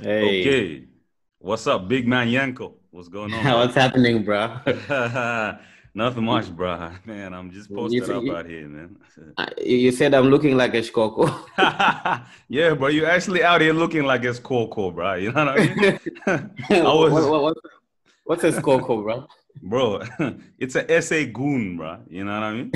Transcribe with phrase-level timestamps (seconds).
[0.00, 0.84] Hey, Okay.
[1.38, 2.74] What's up, big man Yanko?
[2.90, 3.44] What's going on?
[3.44, 4.56] what's happening, bro?
[5.96, 6.90] Nothing much, bro.
[7.04, 8.96] Man, I'm just You posted see- up you- out here, man.
[9.64, 11.28] You you said I'm looking like a shkoko.
[12.48, 15.14] yeah, bro, you actually out here looking like it's Coco, bro.
[15.14, 15.98] You know what I mean?
[16.70, 17.56] I was, what, what, what,
[18.24, 19.26] what's a skoko, bro?
[19.62, 20.02] bro,
[20.58, 21.98] it's a SA goon, bro.
[22.10, 22.72] You know what I mean?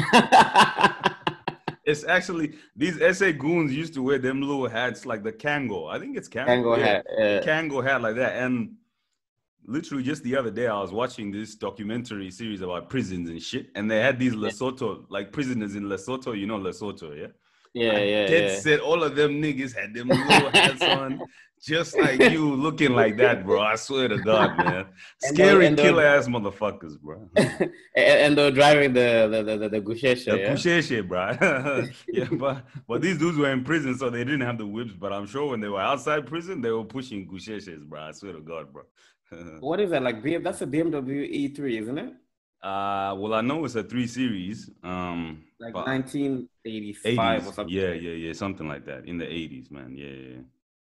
[1.88, 5.90] It's actually these SA goons used to wear them little hats like the Kangol.
[5.90, 6.46] I think it's Kangol.
[6.46, 6.86] Tango yeah.
[6.86, 7.06] hat.
[7.16, 7.40] Yeah.
[7.40, 8.42] Kangol hat like that.
[8.42, 8.74] And
[9.68, 13.68] literally just the other day, I was watching this documentary series about prisons and shit,
[13.74, 16.38] and they had these Lesotho, like prisoners in Lesotho.
[16.38, 17.28] You know Lesotho, yeah?
[17.74, 18.58] Yeah, yeah, Dead yeah.
[18.58, 21.20] set, all of them niggas had them little hats on,
[21.62, 23.60] just like you, looking like that, bro.
[23.60, 24.86] I swear to God, man.
[25.20, 27.28] Scary, the- and the- killer ass motherfuckers, bro.
[27.36, 31.00] and, and they're driving the the the, the, the gusheshe, The yeah?
[31.02, 31.88] Bro.
[32.08, 34.92] yeah, but but these dudes were in prison, so they didn't have the whips.
[34.92, 38.00] But I'm sure when they were outside prison, they were pushing Gusheshes, bro.
[38.02, 38.82] I swear to God, bro.
[39.60, 40.22] What is that like?
[40.22, 42.12] BM, that's a BMW E3, isn't it?
[42.62, 44.70] uh, well, I know it's a three series.
[44.82, 47.74] Um, Like but 1985 or something.
[47.74, 49.94] Yeah, yeah, yeah, something like that in the 80s, man.
[49.96, 50.40] Yeah, yeah.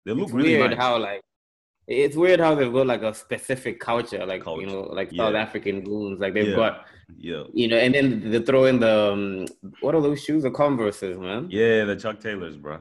[0.06, 0.80] They look It's really weird nice.
[0.80, 1.22] how like
[1.88, 4.62] it's weird how they've got like a specific culture, like Culture.
[4.62, 5.42] you know, like South Yeah.
[5.42, 6.20] African goons.
[6.20, 6.56] Like they've Yeah.
[6.56, 6.86] got
[7.18, 9.46] yeah, you know, and then they throw in the um,
[9.82, 10.44] what are those shoes?
[10.44, 11.48] The Converses, man.
[11.50, 12.80] yeah, the Chuck Taylors, bro.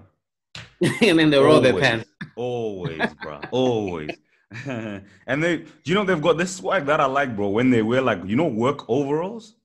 [1.02, 2.08] and then they roll their pants.
[2.36, 3.41] Always, bro.
[3.50, 4.10] Always.
[4.66, 7.48] and they, you know, they've got this swag that I like, bro.
[7.48, 9.56] When they wear like, you know, work overalls,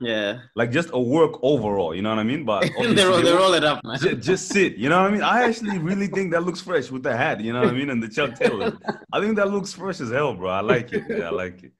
[0.00, 0.40] Yeah.
[0.56, 1.94] like just a work overall.
[1.94, 2.44] You know what I mean?
[2.44, 3.98] But they, roll, they roll it up, man.
[3.98, 4.76] just, just sit.
[4.76, 5.22] You know what I mean?
[5.22, 7.40] I actually really think that looks fresh with the hat.
[7.40, 7.90] You know what I mean?
[7.90, 8.76] And the Chuck Taylor.
[9.12, 10.50] I think that looks fresh as hell, bro.
[10.50, 11.04] I like it.
[11.08, 11.72] Yeah, I like it.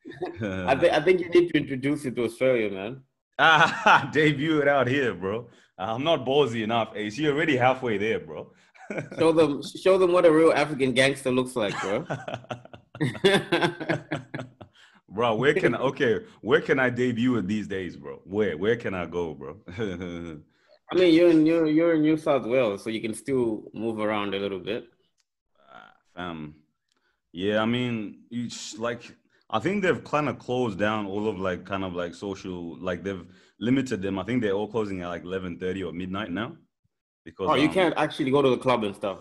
[0.42, 3.02] I think I think you need to introduce it to Australia, man.
[3.38, 5.48] ah, debut it out here, bro.
[5.76, 6.94] I'm not ballsy enough.
[6.94, 8.52] Hey, she already halfway there, bro.
[9.18, 12.06] Show them show them what a real African gangster looks like, bro.
[15.08, 18.20] Bro, where can okay, where can I debut it these days, bro?
[18.24, 19.56] Where where can I go, bro?
[20.90, 23.98] I mean, you're in you're, you're in New South Wales, so you can still move
[23.98, 24.86] around a little bit.
[26.16, 26.54] um,
[27.32, 28.48] yeah, I mean, you
[28.78, 29.14] like
[29.50, 33.02] I think they've kind of closed down all of like kind of like social, like
[33.04, 33.26] they've
[33.60, 34.18] limited them.
[34.18, 36.56] I think they're all closing at like eleven thirty or midnight now.
[37.24, 39.18] Because Oh, you um, can't actually go to the club and stuff.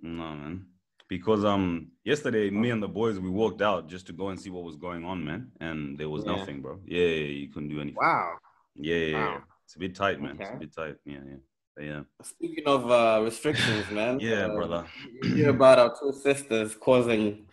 [0.00, 0.66] No, man.
[1.08, 4.50] Because um yesterday me and the boys we walked out just to go and see
[4.50, 5.50] what was going on, man.
[5.60, 6.36] And there was Yeah.
[6.36, 6.80] nothing, bro.
[6.86, 7.98] Yeah, yeah, you couldn't do anything.
[8.00, 8.38] Wow.
[8.76, 9.26] Yeah, yeah, yeah.
[9.34, 9.42] Wow.
[9.64, 10.36] It's a bit tight, man.
[10.40, 10.96] It's a bit tight.
[11.04, 11.36] Yeah, yeah.
[11.80, 12.02] Yeah.
[12.22, 14.20] Speaking of uh, restrictions, man.
[14.28, 14.84] Yeah, uh, brother.
[15.22, 17.46] You hear about our two sisters causing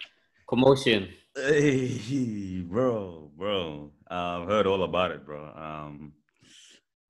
[0.48, 1.10] commotion.
[1.36, 3.92] Hey, bro, bro.
[4.10, 5.46] I've heard all about it, bro.
[5.56, 6.14] Um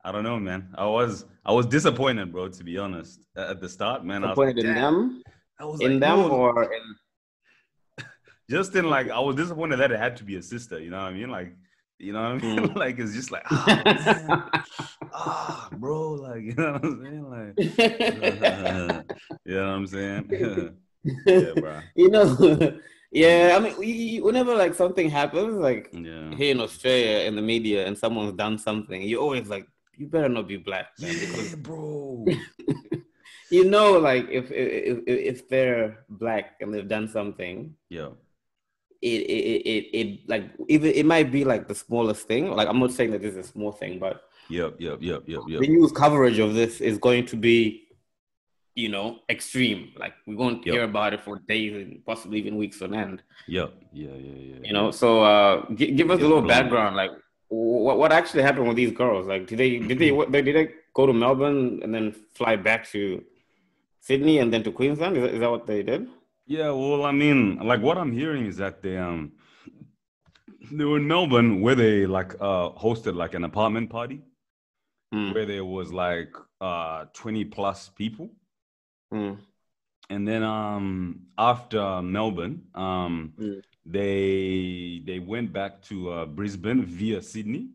[0.03, 0.69] I don't know, man.
[0.78, 3.19] I was I was disappointed, bro, to be honest.
[3.35, 4.23] At the start, man.
[4.23, 5.23] I was Disappointed in them,
[5.59, 8.06] in like, them, "No." or in
[8.50, 10.97] just in like I was disappointed that it had to be a sister, you know
[10.97, 11.30] what I mean?
[11.30, 11.56] Like,
[11.97, 12.59] you know what I mean?
[12.59, 12.75] Mm.
[12.84, 14.44] like it's just like ah, man.
[15.14, 17.30] ah, bro, like you know what I'm saying?
[17.30, 17.53] Like
[19.46, 20.75] you know what I'm saying?
[21.25, 21.80] yeah, bro.
[21.96, 22.78] you know,
[23.12, 23.53] yeah.
[23.56, 26.34] I mean, we, whenever like something happens, like Yeah.
[26.36, 29.66] here in Australia in the media, and someone's done something, you're always like,
[29.97, 32.26] you better not be black, man, Yeah, because bro.
[33.51, 38.09] You know, like if if if, they're black and they've done something, Yeah.
[39.01, 42.51] it it, it it like even it might be like the smallest thing.
[42.51, 45.41] Like I'm not saying that this is a small thing, but Yep, yep, yep, yep,
[45.47, 45.59] yep.
[45.61, 47.83] the news coverage of this is going to be,
[48.75, 49.81] you know, extreme.
[49.97, 50.73] Like we won't Yep.
[50.73, 53.21] hear about it for days and possibly even weeks on end.
[53.47, 53.73] Yep.
[53.93, 54.55] Yeah, yeah, yeah.
[54.63, 56.95] You know, so uh, g- give us a little background.
[56.95, 57.11] Like,
[57.49, 59.27] what what actually happened with these girls?
[59.27, 60.09] Like, did they did they
[60.47, 63.23] did they go to Melbourne and then fly back to
[64.01, 65.17] Sydney and then to Queensland?
[65.17, 66.07] Is that, is that what they did?
[66.45, 69.33] Yeah, well, I mean, like what I'm hearing is that they um
[70.71, 74.21] they were in Melbourne where they like uh hosted like an apartment party
[75.11, 78.29] Hmm, where there was like uh 20 plus people.
[79.11, 79.34] hmm,
[80.09, 83.61] And then um after Melbourne, um Mm.
[83.85, 87.69] they they went back to uh, Brisbane via Sydney.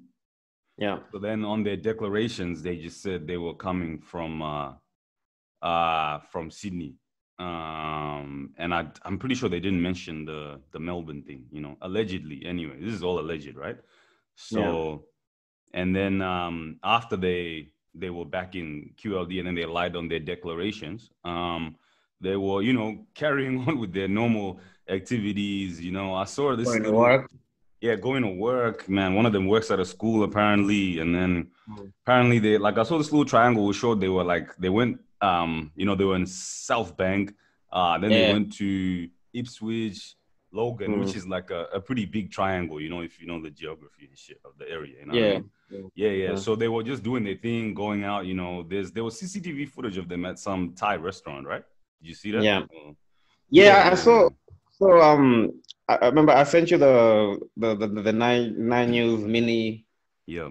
[0.78, 0.98] Yeah.
[1.12, 4.72] So then on their declarations, they just said they were coming from uh
[5.64, 6.94] uh from Sydney.
[7.38, 11.76] Um and I I'm pretty sure they didn't mention the the Melbourne thing, you know,
[11.82, 12.76] allegedly anyway.
[12.80, 13.78] This is all alleged, right?
[14.36, 15.06] So
[15.72, 20.08] and then um after they they were back in QLD and then they lied on
[20.08, 21.76] their declarations, um
[22.20, 26.14] they were, you know, carrying on with their normal activities, you know.
[26.14, 27.30] I saw this Going to work.
[27.80, 29.14] yeah, going to work, man.
[29.14, 31.92] One of them works at a school apparently, and then Mm.
[32.04, 35.00] apparently they like I saw this little triangle which showed they were like they went
[35.20, 37.34] um you know they were in South Bank,
[37.72, 40.16] uh then they went to Ipswich,
[40.52, 41.00] Logan, Mm.
[41.00, 44.06] which is like a, a pretty big triangle, you know, if you know the geography
[44.08, 44.94] and shit of the area.
[45.00, 45.38] You know what I Yeah.
[45.38, 45.50] mean?
[45.96, 46.28] Yeah, yeah.
[46.30, 46.34] Yeah.
[46.36, 48.26] So they were just doing their thing, going out.
[48.26, 51.64] You know, there's there was CCTV footage of them at some Thai restaurant, right?
[52.00, 52.44] Did you see that?
[52.44, 52.62] Yeah.
[52.76, 52.94] Oh,
[53.50, 54.28] Yeah, I saw.
[54.70, 59.20] So um, I, I remember I sent you the the the, the nine nine news
[59.24, 59.84] mini,
[60.26, 60.50] Yeah.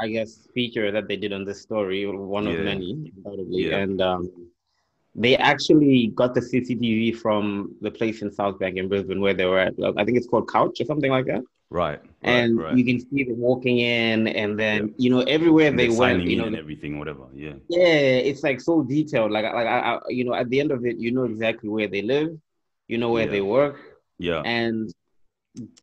[0.00, 3.78] I guess, feature that they did on this story, one of many, undoubtedly, Yeah.
[3.78, 4.30] and um,
[5.14, 9.44] they actually got the CCTV from the place in South Bank in Brisbane where they
[9.46, 9.74] were at.
[9.96, 11.42] I think it's called Couch or something like that.
[11.70, 12.00] Right.
[12.00, 12.74] right, and right.
[12.76, 16.32] you can see them walking in, and then you know everywhere And they went, you
[16.32, 17.26] in know, and everything, whatever.
[17.34, 17.54] Yeah.
[17.68, 19.32] yeah, it's like so detailed.
[19.32, 21.86] Like, like I, I, you know, at the end of it, you know exactly where
[21.88, 22.30] they live,
[22.86, 23.32] you know where Yeah.
[23.32, 23.76] they work,
[24.18, 24.40] Yeah.
[24.46, 24.90] and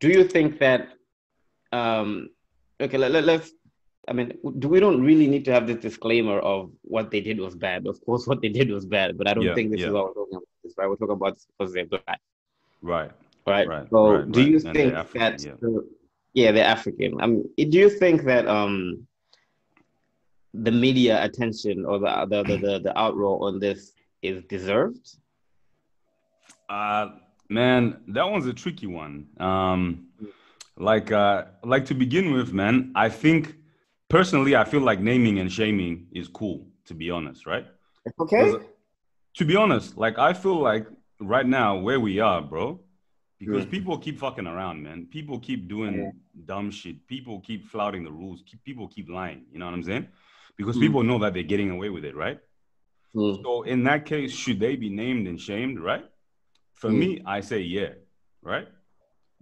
[0.00, 0.88] do you think that,
[1.70, 2.30] um,
[2.80, 3.52] okay, let, let, let's.
[4.08, 7.40] I mean, do we don't really need to have this disclaimer of what they did
[7.40, 7.86] was bad?
[7.86, 9.88] Of course, what they did was bad, but I don't Yeah, think this yeah.
[9.88, 10.48] is what we're talking about.
[10.62, 10.88] This, right?
[10.88, 12.20] We're talking about because they're black,
[12.82, 13.10] Right.
[13.46, 13.66] right?
[13.68, 15.42] Right, So, right, do you they're think African, that?
[15.44, 15.52] yeah.
[15.60, 15.88] the-
[16.34, 17.20] yeah, they're African.
[17.20, 19.06] I mean, do you think that um
[20.54, 23.92] the media attention or the the the, the, the outroar on this
[24.22, 25.16] is deserved?
[26.68, 27.10] Uh,
[27.48, 29.26] man, that one's a tricky one.
[29.38, 30.06] Um,
[30.76, 33.54] like, uh, like to begin with, man, I think
[34.08, 36.66] personally, I feel like naming and shaming is cool.
[36.86, 37.66] To be honest, right?
[38.20, 38.52] Okay.
[39.38, 40.86] To be honest, like I feel like
[41.20, 42.80] right now where we are, bro,
[43.40, 43.70] because Mm.
[43.70, 45.06] people keep fucking around, man.
[45.06, 46.10] People keep doing Yeah.
[46.46, 47.06] dumb shit.
[47.08, 48.42] People keep flouting the rules.
[48.46, 49.46] Keep, people keep lying.
[49.50, 50.06] You know what I'm saying?
[50.56, 50.80] Because Mm.
[50.82, 52.38] people know that they're getting away with it, right?
[53.14, 53.42] Mm.
[53.42, 56.04] So in that case, should they be named and shamed, right?
[56.74, 56.98] For Mm.
[56.98, 57.94] me, I say yeah,
[58.42, 58.68] right?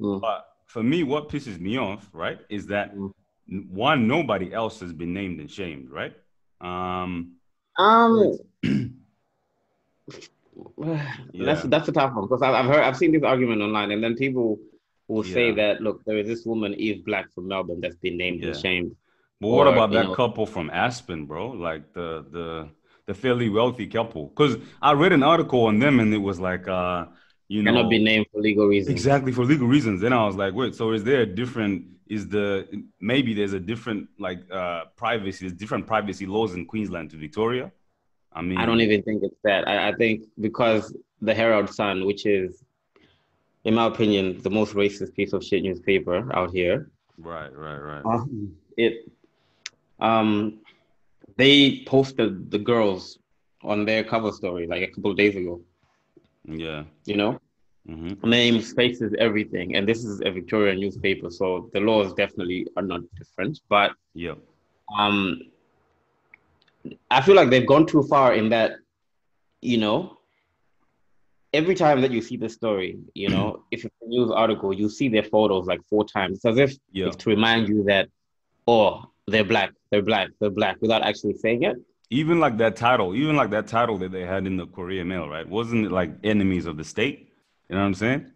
[0.01, 0.21] Mm.
[0.21, 3.05] But for me, what pisses me off, right, is that Mm.
[3.09, 3.15] n-
[3.49, 6.15] one, nobody else has been named and shamed, right?
[6.61, 7.33] Um,
[7.79, 8.39] Um,
[11.33, 11.47] Yeah.
[11.47, 14.15] that's that's a tough one because I've, heard I've seen this argument online, and then
[14.15, 14.59] people
[15.09, 18.45] will say that look, there is this woman Eve Black from Melbourne that's been named
[18.45, 18.95] and shamed.
[19.41, 21.51] but what Or, about that know- couple from Aspen, bro?
[21.51, 22.69] Like the the
[23.07, 24.29] the fairly wealthy couple?
[24.29, 27.07] Because I read an article on them, and it was like, uh,
[27.49, 28.93] you know, Cannot be named for legal reasons.
[28.93, 30.01] Exactly for legal reasons.
[30.01, 31.87] Then I was like, wait, so is there a different?
[32.07, 32.69] Is the
[33.01, 35.47] maybe there's a different like uh privacy?
[35.47, 37.73] There's different privacy laws in Queensland to Victoria.
[38.33, 39.67] I mean, I don't even think it's that.
[39.69, 42.63] I, I think because the Herald Sun, which is,
[43.65, 48.05] in my opinion, the most racist piece of shit newspaper out here, Right, right, right.
[48.05, 49.09] um, it,
[50.01, 50.59] um,
[51.37, 53.19] they posted the girls
[53.63, 55.61] on their cover story like a couple of days ago.
[56.45, 56.85] Yeah.
[57.07, 57.41] You know,
[57.87, 62.83] hmm names, faces, everything, and this is a Victorian newspaper, so the laws definitely are
[62.83, 63.61] not different.
[63.69, 64.35] But yeah,
[64.99, 65.41] um,
[67.11, 68.73] I feel like they've gone too far in that,
[69.61, 70.19] you know,
[71.53, 74.89] every time that you see the story, you know, if it's a news article, you
[74.89, 76.37] see their photos like four times.
[76.37, 77.07] It's as if Yeah.
[77.07, 78.09] it's to remind you that,
[78.67, 81.77] oh, they're black, they're black, they're black, without actually saying it.
[82.11, 85.29] Even like that title, even like that title that they had in the Courier Mail,
[85.29, 85.49] right?
[85.49, 87.31] Wasn't it like enemies of the state?
[87.75, 88.27] You know what I'm saying?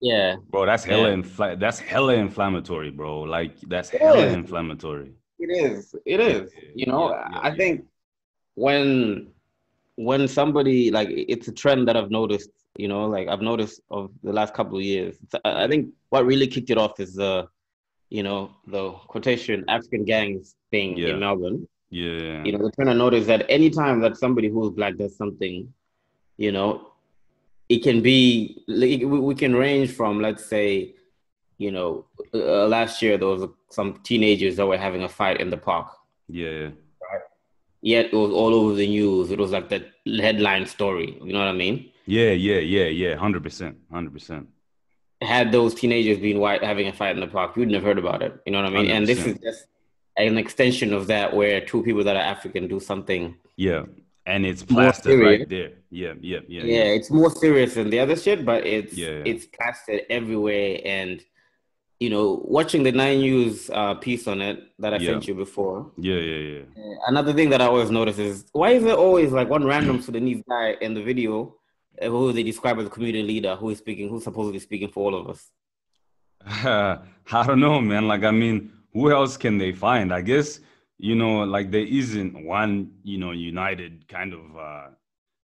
[0.00, 1.16] Yeah, Bro, that's hella Yeah.
[1.16, 3.22] infla- that's hella inflammatory, bro.
[3.22, 4.34] Like that's hella Yeah.
[4.34, 5.10] inflammatory.
[5.40, 5.96] it is.
[6.06, 6.52] It is.
[6.54, 7.86] Yeah, You know, yeah, I think
[8.54, 9.32] when
[9.96, 12.50] when somebody like it's a trend that I've noticed.
[12.76, 15.16] You know, like I've noticed of the last couple of years.
[15.44, 17.48] I think what really kicked it off is the,
[18.10, 21.66] you know, the quotation African gangs thing in Melbourne.
[21.90, 22.44] Yeah.
[22.44, 25.72] You know, the trend I to notice that anytime that somebody who's black does something,
[26.36, 26.70] you know,
[27.74, 30.94] it can be like, we can range from let's say,
[31.58, 35.50] you know, uh, last year there was some teenagers that were having a fight in
[35.50, 35.88] the park.
[36.28, 36.70] Yeah.
[37.06, 37.24] Right.
[37.82, 39.30] Yet it was all over the news.
[39.30, 41.18] It was like that headline story.
[41.22, 41.90] You know what I mean?
[42.06, 43.16] Yeah, yeah, yeah, yeah.
[43.16, 43.76] Hundred percent.
[43.90, 44.48] Hundred percent.
[45.20, 47.98] Had those teenagers been white having a fight in the park, you wouldn't have heard
[47.98, 48.40] about it.
[48.46, 48.90] You know what I mean?
[48.90, 49.66] And this is just
[50.16, 53.36] an extension of that, where two people that are African do something.
[53.56, 53.84] Yeah.
[54.26, 55.72] And it's plastered right there.
[55.90, 56.64] Yeah, yeah, yeah.
[56.64, 59.22] Yeah, it's more serious than the other shit, but it's Yeah.
[59.30, 60.80] it's plastered everywhere.
[60.84, 61.22] And
[62.00, 65.10] you know, watching the Nine News uh, piece on it that I Yeah.
[65.12, 65.92] sent you before.
[65.96, 66.62] Yeah, yeah, yeah.
[66.76, 70.00] Uh, Another thing that I always notice is why is there always like one random
[70.06, 71.56] Sudanese guy in the video
[72.02, 75.04] uh, who they describe as a community leader who is speaking, who's supposedly speaking for
[75.12, 75.50] all of us?
[76.46, 78.08] I don't know, man.
[78.08, 80.12] Like, I mean, who else can they find?
[80.12, 80.60] I guess,
[80.98, 84.86] you know, like there isn't one, you know, united kind of uh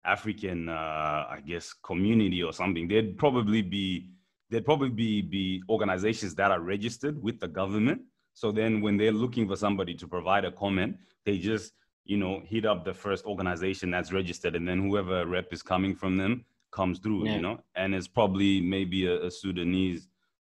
[0.05, 2.88] African uh I guess community or something.
[2.88, 4.09] There'd probably be
[4.50, 8.03] there'd probably be be organizations that are registered with the government.
[8.35, 11.73] So then when they're looking for somebody to provide a comment, they just,
[12.05, 15.95] you know, hit up the first organization that's registered and then whoever rep is coming
[15.97, 17.37] from them comes through, Yeah.
[17.37, 20.09] you know, and it's probably maybe a, a Sudanese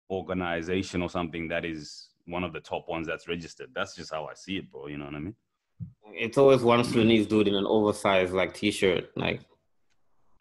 [0.10, 3.70] organization or something that is one of the top ones that's registered.
[3.74, 4.88] That's just how I see it, bro.
[4.88, 5.36] You know what I mean?
[6.14, 9.42] It's always one Sudanese dude in an oversized like t-shirt, like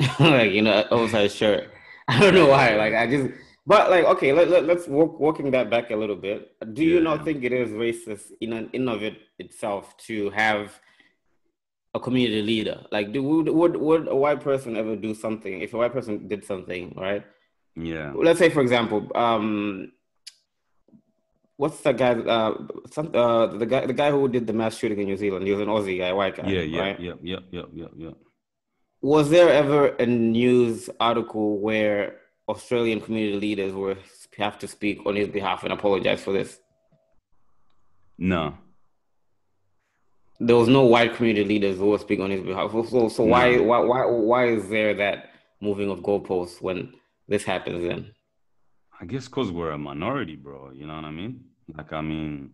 [0.20, 1.70] like you know, oversized shirt.
[2.08, 2.76] I don't know why.
[2.76, 3.30] Like I just
[3.66, 6.52] but like okay, let, let, let's walk walking that back a little bit.
[6.74, 7.00] Do you Yeah.
[7.00, 10.78] not think it is racist in an in of it itself to have
[11.94, 12.84] a community leader?
[12.92, 16.28] Like do would would, would a white person ever do something if a white person
[16.28, 17.24] did something, right?
[17.76, 18.12] Yeah.
[18.14, 19.90] let's say for example um
[21.56, 22.52] what's the guy uh
[22.90, 25.52] some uh the guy the guy who did the mass shooting in new zealand he
[25.52, 27.00] was an aussie guy white guy Yeah, yeah, right?
[27.00, 28.10] yeah, yeah, yeah, yeah, yeah.
[29.00, 32.16] was there ever a news article where
[32.48, 33.96] australian community leaders were
[34.36, 36.58] have to speak on his behalf and apologize for this
[38.18, 38.54] No.
[40.40, 43.22] there was no white community leaders who were speaking on his behalf so so, so
[43.24, 45.30] why why why why is there that
[45.60, 46.92] moving of goalposts when
[47.28, 48.12] this happens then
[49.00, 50.70] I guess because we're a minority, bro.
[50.72, 51.44] You know what I mean?
[51.76, 52.50] Like, I mean,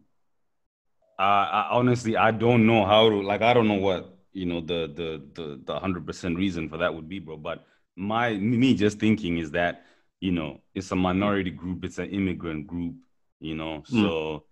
[1.18, 4.61] I, I honestly, I don't know how to, like, I don't know what, you know,
[4.61, 7.37] the, the, the, the 100% reason for that would be, bro.
[7.37, 7.64] But
[7.97, 9.85] my, me just thinking is that,
[10.20, 12.94] you know, it's a minority group, it's an immigrant group,
[13.40, 14.00] you know, Mm.
[14.02, 14.44] so.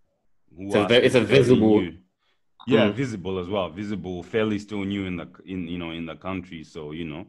[0.75, 1.99] a are it's a visible- new-
[2.67, 2.95] Yeah, Mm.
[2.95, 3.71] visible as well.
[3.71, 6.65] Visible, fairly still new in the, in, you know, in the country.
[6.65, 7.27] So, you know,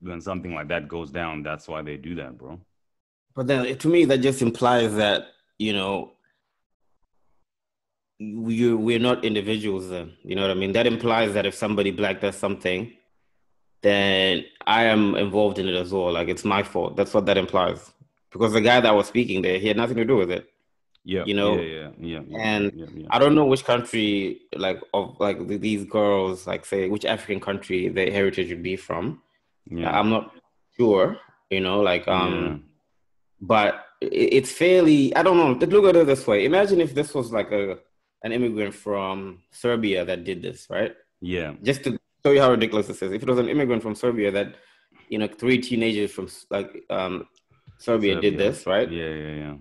[0.00, 2.60] when something like that goes down, that's why they do that, bro.
[3.38, 5.28] But then, to me, that just implies that
[5.60, 6.10] you know
[8.18, 9.90] you we're not individuals.
[9.90, 10.72] Then you know what I mean.
[10.72, 12.92] That implies that if somebody black does something,
[13.82, 16.12] then I am involved in it as well.
[16.12, 16.96] Like it's my fault.
[16.96, 17.92] That's what that implies.
[18.32, 20.50] Because the guy that was speaking there, he had nothing to do with it.
[21.04, 23.06] Yeah, You know, yeah, yeah, yeah, and yeah, yeah.
[23.12, 27.86] I don't know which country, like of like these girls, like say which African country
[27.86, 29.22] their heritage would be from.
[29.70, 29.96] yeah.
[29.96, 30.34] I'm not
[30.76, 31.18] sure.
[31.50, 32.64] You know, like um
[33.40, 36.44] but it's fairly i don't know look at it this way.
[36.44, 37.78] Imagine if this was like a
[38.22, 40.94] an immigrant from serbia that did this right?
[41.20, 43.12] Yeah, just to show you how ridiculous this is.
[43.12, 44.54] If it was an immigrant from serbia that
[45.08, 47.26] you know three teenagers from like um
[47.78, 48.90] serbia, did this right?
[48.90, 49.54] Yeah, yeah, yeah.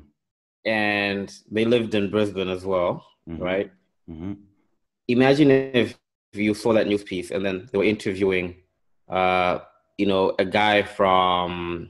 [0.66, 3.72] and they lived in brisbane as well Mhm, right?
[4.10, 4.38] Mhm.
[5.08, 5.98] imagine if
[6.34, 8.56] you saw that news piece and then they were interviewing
[9.10, 9.60] uh
[9.98, 11.90] you know a guy from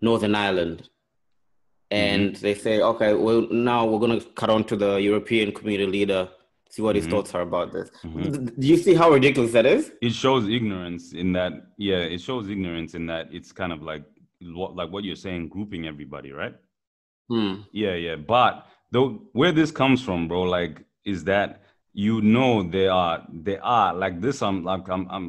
[0.00, 0.88] northern ireland
[1.90, 5.90] and they say okay well now we're going to cut on to the european community
[5.90, 6.28] leader
[6.70, 7.10] see what his Mhm.
[7.10, 8.54] thoughts are about this Mhm.
[8.60, 11.52] do you see how ridiculous that is It shows ignorance in that.
[11.78, 14.04] Yeah, it shows ignorance in that it's kind of like
[14.60, 16.54] what, like what you're saying, grouping everybody, right?
[17.30, 17.54] Hmm.
[17.72, 18.16] Yeah, yeah.
[18.16, 21.62] But though, where this comes from, bro, like, is that
[21.94, 24.42] you know there are there are like this.
[24.42, 25.26] I'm like I'm I'm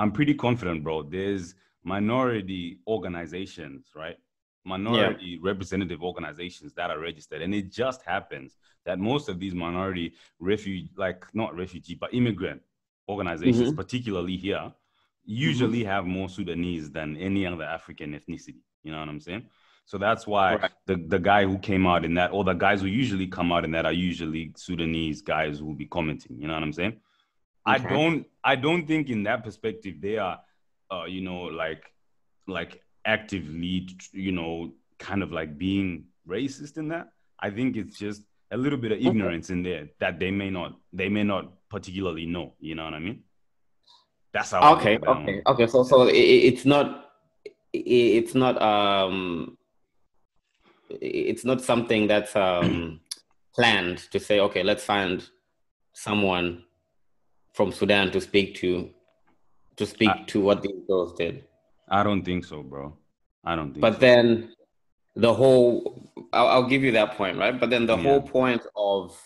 [0.00, 1.02] I'm pretty confident, bro.
[1.02, 1.54] There's
[1.84, 4.16] minority organizations, right?
[4.64, 10.14] Minority representative organizations that are registered, and it just happens that most of these minority
[10.38, 12.62] refugee, like not refugee, but immigrant
[13.08, 13.76] organizations, Mhm.
[13.76, 14.72] particularly here,
[15.24, 18.62] usually have more Sudanese than any other African ethnicity.
[18.84, 19.48] You know what I'm saying?
[19.84, 20.74] So that's why Correct.
[20.86, 23.64] the, the guy who came out in that, or the guys who usually come out
[23.64, 26.40] in that are usually Sudanese guys who will be commenting.
[26.40, 27.00] You know what I'm saying?
[27.66, 30.40] I don't I don't think in that perspective they are
[30.92, 31.84] uh, you know, like
[32.46, 37.08] like actively, you know, kind of like being racist in that.
[37.40, 40.76] I think it's just a little bit of ignorance in there that they may not
[40.92, 42.54] they may not particularly know.
[42.60, 43.22] You know what I mean?
[44.32, 44.76] That's how.
[44.76, 47.10] Okay okay okay so so it, it's not
[47.72, 49.56] it's not um
[50.90, 53.00] it's not something that's um
[53.54, 55.28] planned to say okay let's find
[55.94, 56.64] someone
[57.52, 58.90] from sudan to speak to
[59.76, 61.44] to speak I- to what these girls did
[61.88, 62.96] I don't think so, bro.
[63.44, 63.80] I don't think.
[63.82, 63.98] but so.
[64.00, 64.54] then
[65.14, 68.02] the whole I'll, I'll give you that point right but then the Yeah.
[68.04, 69.18] whole point of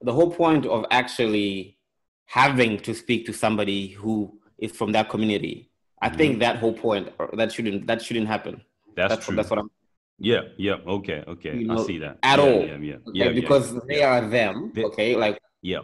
[0.00, 1.78] the whole point of actually
[2.26, 5.70] having to speak to somebody who is from that community
[6.02, 6.16] i Mm-hmm.
[6.18, 7.04] think that whole point
[7.40, 8.54] that shouldn't that shouldn't happen
[8.96, 9.32] that's, that's true.
[9.32, 9.70] what, that's what i'm
[10.18, 10.76] yeah, yeah.
[10.86, 11.56] Okay, okay.
[11.58, 12.60] You I see that at Yeah, all.
[12.64, 13.18] Yeah, yeah, okay?
[13.18, 14.12] yeah, yeah, because yeah, they yeah.
[14.14, 15.80] are them They- okay like Yeah,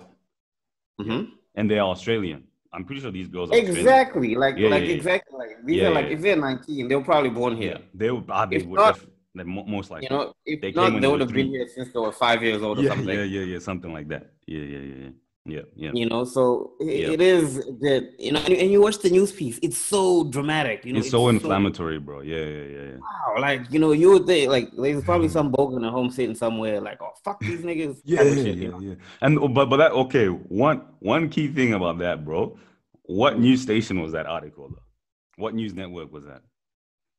[1.00, 1.32] mhm.
[1.56, 2.44] and they are Australian.
[2.72, 5.90] I'm pretty sure these girls are exactly like Yeah, like yeah, exactly like these are
[5.90, 8.24] like if they're 19 they were probably born here they would.
[8.28, 8.76] Ah, they If would.
[8.78, 8.98] not-
[9.34, 10.08] mo- most likely.
[10.10, 12.42] you know if They came not they would have been here since they were five
[12.42, 14.24] years old or something yeah, yeah, yeah, something like that.
[14.46, 15.10] Yeah, yeah, yeah,
[15.46, 15.90] yeah, yeah, yeah.
[15.94, 17.10] you know so i- Yeah.
[17.12, 20.84] it is that you know and, and you watch the news piece it's so dramatic
[20.84, 22.20] you know it's, so inflammatory, bro.
[22.20, 22.96] Yeah, yeah, yeah, yeah.
[22.98, 25.32] wow like you know you would think like there's probably Mm.
[25.32, 28.42] some bogan at home sitting somewhere like oh fuck these niggas Yeah, type of yeah,
[28.44, 28.80] you yeah, know?
[28.80, 28.94] yeah.
[29.22, 30.26] And but but that okay.
[30.28, 32.58] One one key thing about that, bro.
[33.04, 34.82] What news station was that article though?
[35.42, 36.42] What news network was that?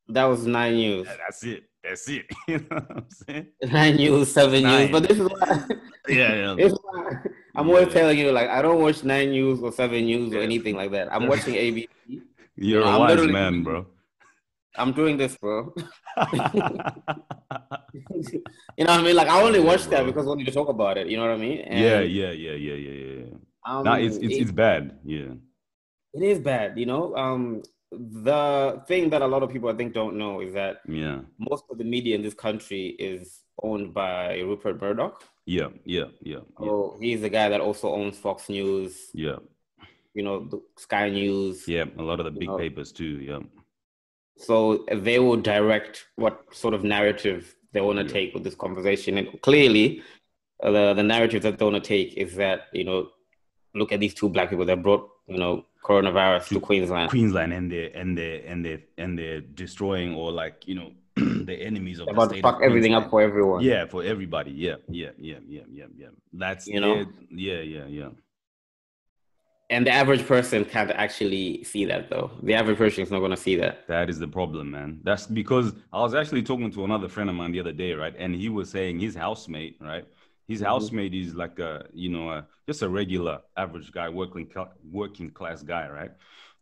[0.08, 1.06] That was nine news.
[1.06, 1.64] That's it.
[1.82, 2.26] That's it.
[2.48, 3.46] you know what I'm saying?
[3.72, 4.80] Nine news, seven Nine.
[4.82, 4.90] news.
[4.92, 5.66] But this is why,
[6.08, 6.68] Yeah, yeah.
[7.54, 10.04] This is why I'm always telling you, like, I don't watch nine news or seven
[10.04, 11.12] news or anything like that.
[11.12, 11.88] I'm watching ABC.
[12.56, 13.86] You're I'm a wise man, bro.
[14.76, 15.74] I'm doing this, bro.
[16.32, 16.40] you
[18.84, 19.16] know what I mean?
[19.16, 21.26] Like, I only Yeah, watch that because when you to talk about it, you know
[21.26, 21.60] what I mean?
[21.60, 23.34] And, yeah, yeah, yeah, yeah, yeah, yeah.
[23.66, 24.98] Um, it's it's it- it's bad.
[25.04, 25.34] Yeah.
[26.14, 27.14] it is bad, you know.
[27.16, 31.20] Um, the thing that a lot of people I think don't know is that Yeah.
[31.38, 35.22] most of the media in this country is owned by Rupert Murdoch.
[35.46, 35.68] Yeah.
[35.84, 36.04] Yeah.
[36.22, 36.38] Yeah.
[36.60, 36.88] Yeah.
[37.00, 39.36] He's the guy that also owns Fox News, Yeah.
[40.14, 41.66] you know, the Sky News.
[41.66, 41.84] Yeah.
[41.98, 42.58] A lot of the big know.
[42.58, 43.18] papers too.
[43.20, 43.40] Yeah.
[44.36, 48.12] So they will direct what sort of narrative they want to Yeah.
[48.12, 49.18] take with this conversation.
[49.18, 50.02] And clearly,
[50.62, 53.10] uh, the, the narrative that they want to take is that, you know,
[53.74, 57.10] look at these two black people that brought, you know, coronavirus to Queensland.
[57.10, 61.54] Queensland and they and they and they and they're destroying or like you know the
[61.60, 63.62] enemies of They're the about to fuck everything up for everyone.
[63.62, 64.50] Yeah, for everybody.
[64.52, 66.08] Yeah, yeah, yeah, yeah, yeah, yeah.
[66.32, 67.00] That's You know?
[67.00, 67.08] it.
[67.30, 68.08] Yeah, yeah, yeah.
[69.70, 72.30] And the average person can't actually see that, though.
[72.42, 73.86] The average person is not going to see that.
[73.88, 75.00] That is the problem, man.
[75.02, 78.14] That's because I was actually talking to another friend of mine the other day, right?
[78.18, 80.04] And he was saying his housemate, right?
[80.46, 80.66] His Mhm.
[80.66, 84.50] housemate is like a, you know, a, just a regular average guy, working
[84.90, 86.10] working class guy, right?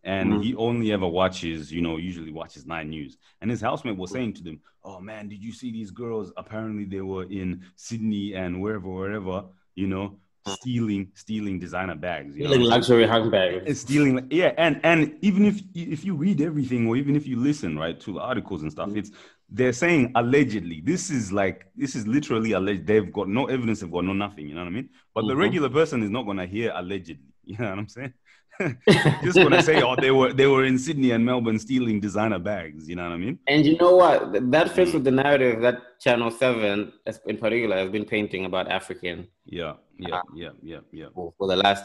[0.02, 0.42] And Mhm.
[0.42, 3.19] he only ever watches, you know, usually watches Nine News.
[3.40, 6.33] And his housemate was saying to them, "Oh man, did you see these girls?
[6.37, 12.45] Apparently they were in Sydney and wherever, wherever, you know, stealing stealing designer bags, you
[12.45, 13.66] know, luxury handbags.
[13.66, 17.37] it's stealing yeah and and even if if you read everything or even if you
[17.37, 18.97] listen right to the articles and stuff Mhm.
[18.97, 19.11] it's
[19.50, 23.90] they're saying allegedly this is like this is literally alleged they've got no evidence they've
[23.92, 25.38] got no nothing you know what i mean but the Mhm.
[25.40, 28.12] regular person is not going to hear allegedly you know what i'm saying
[29.26, 32.38] just going to say oh they were they were in sydney and melbourne stealing designer
[32.38, 34.18] bags you know what i mean And you know what?
[34.55, 34.94] That fits Mm.
[34.96, 36.92] with the narrative that Channel 7,
[37.33, 39.16] in particular, has been painting about African
[39.59, 39.75] yeah
[40.09, 41.85] yeah yeah yeah yeah for for the last,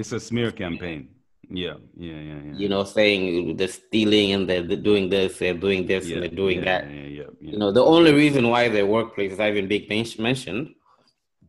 [0.00, 1.00] it's a smear campaign
[1.64, 5.82] yeah yeah yeah yeah you know, saying they're stealing and they're, doing this, they're doing
[5.92, 6.82] this, yeah, and they're doing yeah, that.
[6.90, 10.18] yeah yeah yeah You know, the only reason why their workplace is even being men-
[10.28, 10.62] mentioned,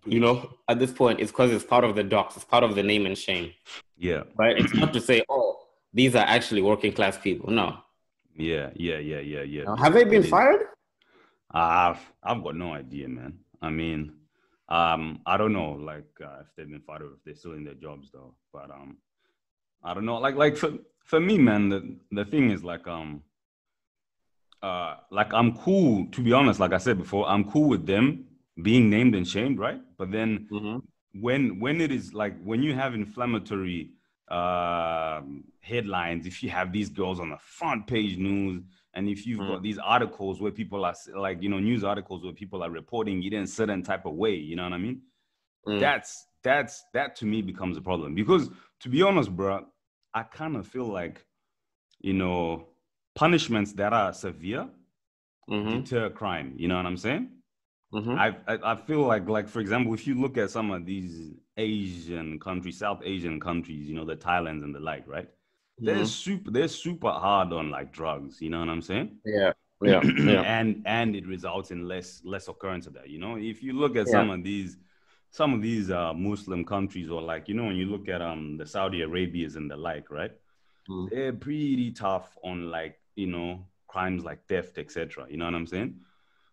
[0.06, 2.76] you know, at this point, it's because it's part of the docs, it's part of
[2.76, 3.54] the name and shame,
[3.98, 4.58] yeah right?
[4.58, 5.60] It's not to say, oh,
[5.94, 7.50] these are actually working class people.
[7.52, 7.78] No.
[8.36, 10.62] yeah yeah yeah yeah yeah Now, have they been fired?
[11.52, 13.40] I've I've got no idea, man.
[13.62, 14.14] I mean,
[14.70, 17.66] um, I don't know, like uh, if they've been fired or if they're still in
[17.66, 18.34] their jobs though.
[18.54, 18.98] But um,
[19.84, 20.18] I don't know.
[20.18, 20.72] Like like for
[21.04, 23.22] for me, man, the the thing is like um,
[24.64, 26.08] uh, like I'm cool.
[26.08, 28.26] To be honest, like I said before, I'm cool with them
[28.64, 29.82] being named and shamed, right?
[29.98, 30.80] But then Mm-hmm.
[31.14, 33.92] when when it is like when you have inflammatory
[34.30, 39.44] um headlines if you have these girls on the front page news and if you've
[39.44, 39.46] Mm.
[39.46, 43.22] got these articles where people are like you know news articles where people are reporting
[43.24, 45.02] it in a certain type of way you know what i mean
[45.68, 45.78] Mm.
[45.80, 49.66] that's that's that to me becomes a problem because to be honest bro
[50.14, 51.26] i kind of feel like
[52.00, 52.68] you know
[53.16, 54.70] punishments that are severe
[55.50, 55.82] Mm-hmm.
[55.82, 57.30] deter crime you know what i'm saying
[57.94, 58.18] Mm-hmm.
[58.18, 61.34] I, I I feel like like for example, if you look at some of these
[61.58, 65.30] Asian countries, South Asian countries, you know, the Thailands and the like, right?
[65.84, 66.06] They're Mhm.
[66.06, 69.18] super they're super hard on like drugs, you know what I'm saying?
[69.26, 69.54] Yeah.
[69.82, 70.04] Yeah.
[70.24, 70.42] Yeah.
[70.60, 73.10] and and it results in less less occurrence of that.
[73.10, 74.10] You know, if you look at Yeah.
[74.10, 74.78] some of these
[75.32, 78.58] some of these uh Muslim countries or like, you know, when you look at um
[78.58, 80.32] the Saudi Arabias and the like, right?
[80.90, 81.08] Mm.
[81.12, 85.28] They're pretty tough on like, you know, crimes like theft, etc.
[85.30, 86.00] You know what I'm saying?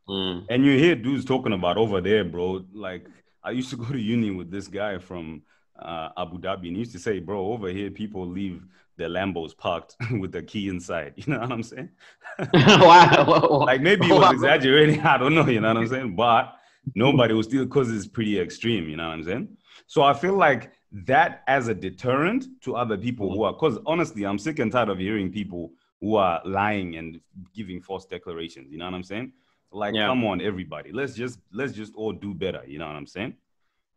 [0.09, 0.47] Mm.
[0.49, 2.65] And you hear dudes talking about over there, bro.
[2.73, 3.07] Like
[3.43, 5.43] I used to go to uni with this guy from
[5.79, 8.65] uh, Abu Dhabi, and he used to say, "Bro, over here people leave
[8.97, 11.91] their Lambos parked with the key inside." You know what I'm saying?
[12.55, 13.65] wow.
[13.67, 15.01] Like maybe he was exaggerating.
[15.05, 15.47] I don't know.
[15.47, 16.17] You know what I'm saying?
[16.17, 16.55] But
[16.95, 18.89] nobody will still because it's pretty extreme.
[18.89, 19.49] You know what I'm saying?
[19.87, 24.25] So I feel like that as a deterrent to other people who are because honestly,
[24.25, 27.21] I'm sick and tired of hearing people who are lying and
[27.55, 28.71] giving false declarations.
[28.71, 29.33] You know what I'm saying?
[29.71, 30.07] Like, Yeah.
[30.07, 30.93] come on, everybody.
[30.93, 32.63] Let's just let's just all do better.
[32.67, 33.35] You know what I'm saying?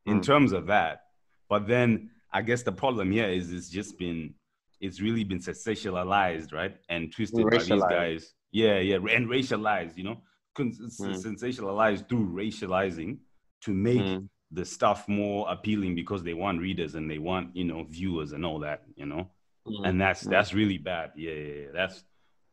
[0.05, 0.23] In Mm.
[0.23, 1.05] terms of that.
[1.49, 4.35] But then I guess the problem here is it's just been
[4.79, 6.75] it's really been sensationalized, right?
[6.89, 8.33] And twisted by these guys.
[8.51, 10.21] Yeah, yeah, and racialized, you know,
[10.57, 10.73] Mm.
[10.99, 13.19] sensationalized through racializing
[13.61, 14.27] to make Mm.
[14.49, 18.43] the stuff more appealing because they want readers and they want, you know, viewers and
[18.45, 19.29] all that, you know.
[19.67, 19.87] Mm.
[19.87, 20.31] And that's Mm.
[20.31, 21.11] that's really bad.
[21.15, 21.71] Yeah, yeah, yeah.
[21.71, 22.03] That's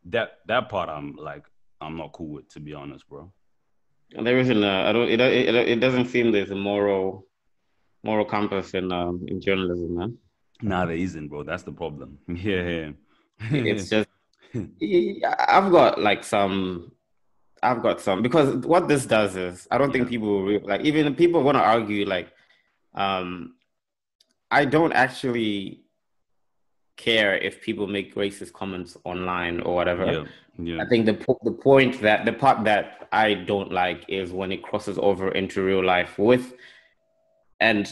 [0.05, 1.45] that that part I'm like
[1.81, 3.31] I'm not cool with to be honest, bro.
[4.15, 7.27] And there isn't a, I don't, it, it, it doesn't seem there's a moral,
[8.03, 10.17] moral compass in, um, in journalism, man.
[10.61, 11.43] Nah, there isn't, bro.
[11.43, 12.17] That's the problem.
[12.27, 12.91] Yeah,
[13.51, 13.73] yeah.
[13.73, 14.09] It's just,
[14.53, 16.91] I've got like some.
[17.61, 21.13] I've got some because what this does is I don't think people re- like even
[21.13, 22.31] people want to argue like,
[22.95, 23.55] um,
[24.49, 25.81] I don't actually
[26.99, 30.05] care if people make racist comments online or whatever.
[30.05, 30.23] Yeah,
[30.75, 34.31] yeah, I think the po- the point that the part that I don't like is
[34.39, 36.45] when it crosses over into real life with,
[37.59, 37.91] and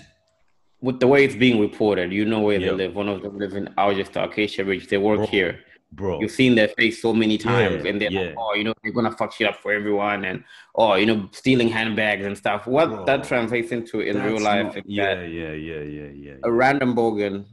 [0.82, 2.12] with the way it's being reported.
[2.14, 2.68] You know where Yeah.
[2.68, 2.96] they live.
[2.96, 4.88] One of them lives in Algester, Acacia Ridge.
[4.88, 5.28] They work Bro.
[5.28, 5.54] here.
[5.94, 6.20] bro.
[6.20, 8.92] You've seen their face so many times, Yeah, and they're like, oh, you know, they're
[8.92, 10.44] gonna fuck shit up for everyone, and
[10.76, 12.68] oh, you know, stealing handbags and stuff.
[12.68, 13.06] What Bro.
[13.06, 16.34] that translates into in real life not- yeah, yeah, yeah, yeah, yeah.
[16.44, 17.46] a random bogan,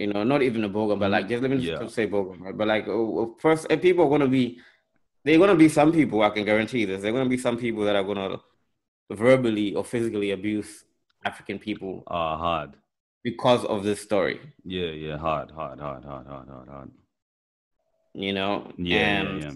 [0.00, 1.78] you know, not even a bogan, but like just let me Mm, Yeah.
[1.82, 2.56] just say bogan, right?
[2.56, 4.58] But like oh, oh, first, people are gonna be,
[5.24, 6.22] they're gonna be some people.
[6.22, 7.02] I can guarantee this.
[7.02, 8.40] They're gonna be some people that are gonna
[9.10, 10.84] verbally or physically abuse
[11.24, 12.70] African people Ah, hard.
[13.22, 14.40] because of this story.
[14.64, 16.90] Yeah, yeah, hard, hard, hard, hard, hard, hard, hard.
[18.14, 19.52] You know, Yeah, yeah, yeah.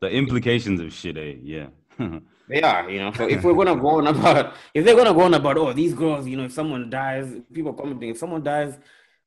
[0.00, 1.34] The implications of shit, eh?
[1.42, 1.68] Yeah.
[2.48, 3.12] They are, you know.
[3.12, 5.94] So if we're gonna go on about, if they're gonna go on about, oh, these
[5.94, 8.78] girls, you know, if someone dies, people commenting, if someone dies,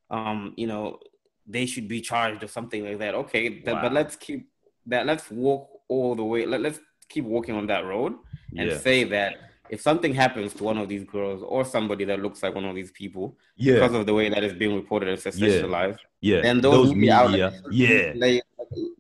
[0.10, 1.00] um, you know,
[1.48, 3.16] they should be charged or something like that.
[3.16, 3.82] Okay, th- Wow.
[3.84, 4.50] but let's keep
[4.88, 5.06] that.
[5.06, 6.46] Let's walk all the way.
[6.46, 8.14] Let, let's keep walking on that road
[8.58, 9.38] and yeah, say that
[9.70, 12.76] if something happens to one of these girls or somebody that looks like one of
[12.76, 15.32] these people yeah, because of the way that it's being reported and Yeah.
[15.32, 16.42] sensationalized, yeah.
[16.42, 18.42] then those, media, media, yeah, they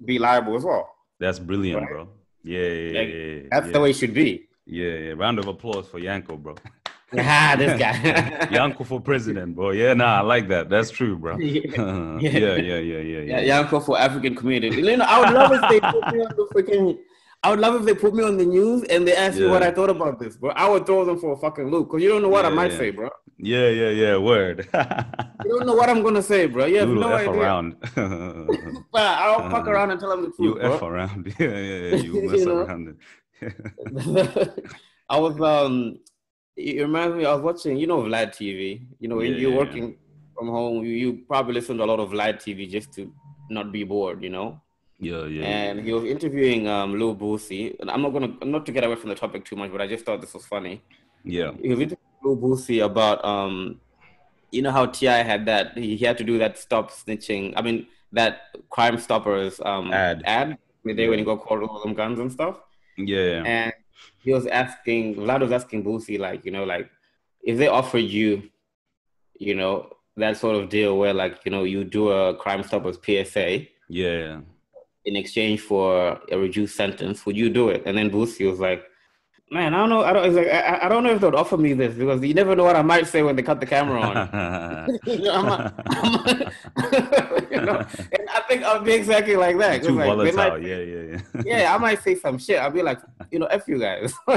[0.06, 0.89] be liable as well.
[1.19, 1.89] that's brilliant, Right.
[1.89, 2.10] bro.
[2.43, 3.74] Yeah, yeah, yeah, Like, yeah, That's yeah.
[3.74, 4.48] the way it should be.
[4.65, 5.12] Yeah, yeah.
[5.13, 6.56] Round of applause for Yanko, bro.
[7.17, 8.48] Ah, this guy.
[8.52, 9.72] Yanko for president, bro.
[9.72, 10.69] Yeah, nah, I like that.
[10.69, 11.38] That's true, bro.
[11.39, 12.19] yeah, Yeah.
[12.19, 13.19] yeah, yeah, yeah, yeah.
[13.22, 14.78] Yeah, Yanko for African community.
[14.82, 16.98] You know, I would love if they put me on the freaking.
[17.41, 19.63] I would love if they put me on the news and they ask me what
[19.63, 20.52] I thought about this, bro.
[20.52, 22.72] I would throw them for a fucking loop because you don't know what I might
[22.74, 22.78] yeah.
[22.78, 23.10] say, bro.
[23.38, 24.17] Yeah, yeah, yeah.
[24.17, 24.67] Word.
[25.45, 26.65] You don't know what I'm gonna say, bro.
[26.65, 27.41] You have you no F idea.
[27.41, 27.78] around.
[28.91, 30.39] But I'll fuck around and tell them the truth.
[30.39, 31.34] you truth, F around.
[31.39, 31.95] Yeah, yeah, yeah.
[31.95, 32.58] You You mess know?
[32.58, 32.98] around.
[35.10, 36.00] I was um.
[36.60, 37.26] It reminds me.
[37.26, 37.78] I was watching.
[37.78, 38.88] You know, Vlad TV.
[39.00, 39.58] You know, when Yeah, you're yeah, yeah.
[39.58, 39.98] working
[40.38, 43.12] from home, you, you probably listen to a lot of Vlad TV just to
[43.50, 44.24] not be bored.
[44.24, 44.62] You know.
[45.00, 45.54] yeah, yeah.
[45.56, 47.76] and he was interviewing um Lil Boosie.
[47.80, 49.88] And I'm not gonna not to get away from the topic too much, but I
[49.88, 50.84] just thought this was funny.
[51.24, 51.52] yeah.
[51.62, 53.82] He was interviewing Lil Boosie about um,
[54.52, 55.24] you know how T.I.
[55.24, 57.54] had that he, he had to do that stop snitching.
[57.56, 60.24] I mean that Crime Stoppers um Ad.
[60.26, 62.58] ad the day when he got called all them guns and stuff.
[62.98, 63.43] Yeah, yeah.
[63.45, 63.74] And
[64.23, 66.89] he was asking Vlad was asking Boosie like you know like
[67.41, 68.49] if they offered you,
[69.35, 72.97] you know that sort of deal where like you know you do a Crime Stoppers
[73.03, 74.41] PSA Yeah.
[75.05, 77.83] in exchange for a reduced sentence, would you do it?
[77.85, 78.83] And then Boosie was like,
[79.51, 80.03] Man, I don't know.
[80.03, 80.35] I don't.
[80.35, 82.75] Like I, I don't know if they'd offer me this because you never know what
[82.75, 84.99] I might say when they cut the camera on.
[85.05, 87.77] you know, I'm a, I'm a, you know,
[88.12, 89.81] and I think I'll be exactly like that.
[89.81, 90.35] Too like, volatile.
[90.35, 91.41] might- yeah, yeah, yeah.
[91.43, 92.59] yeah, I might say some shit.
[92.59, 92.99] I'll be like,
[93.31, 94.13] you know, f you guys.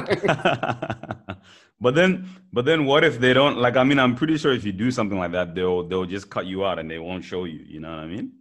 [1.79, 3.77] but then, but then, what if they don't like?
[3.77, 6.47] I mean, I'm pretty sure if you do something like that, they'll they'll just cut
[6.47, 7.61] you out and they won't show you.
[7.67, 8.33] You know what I mean?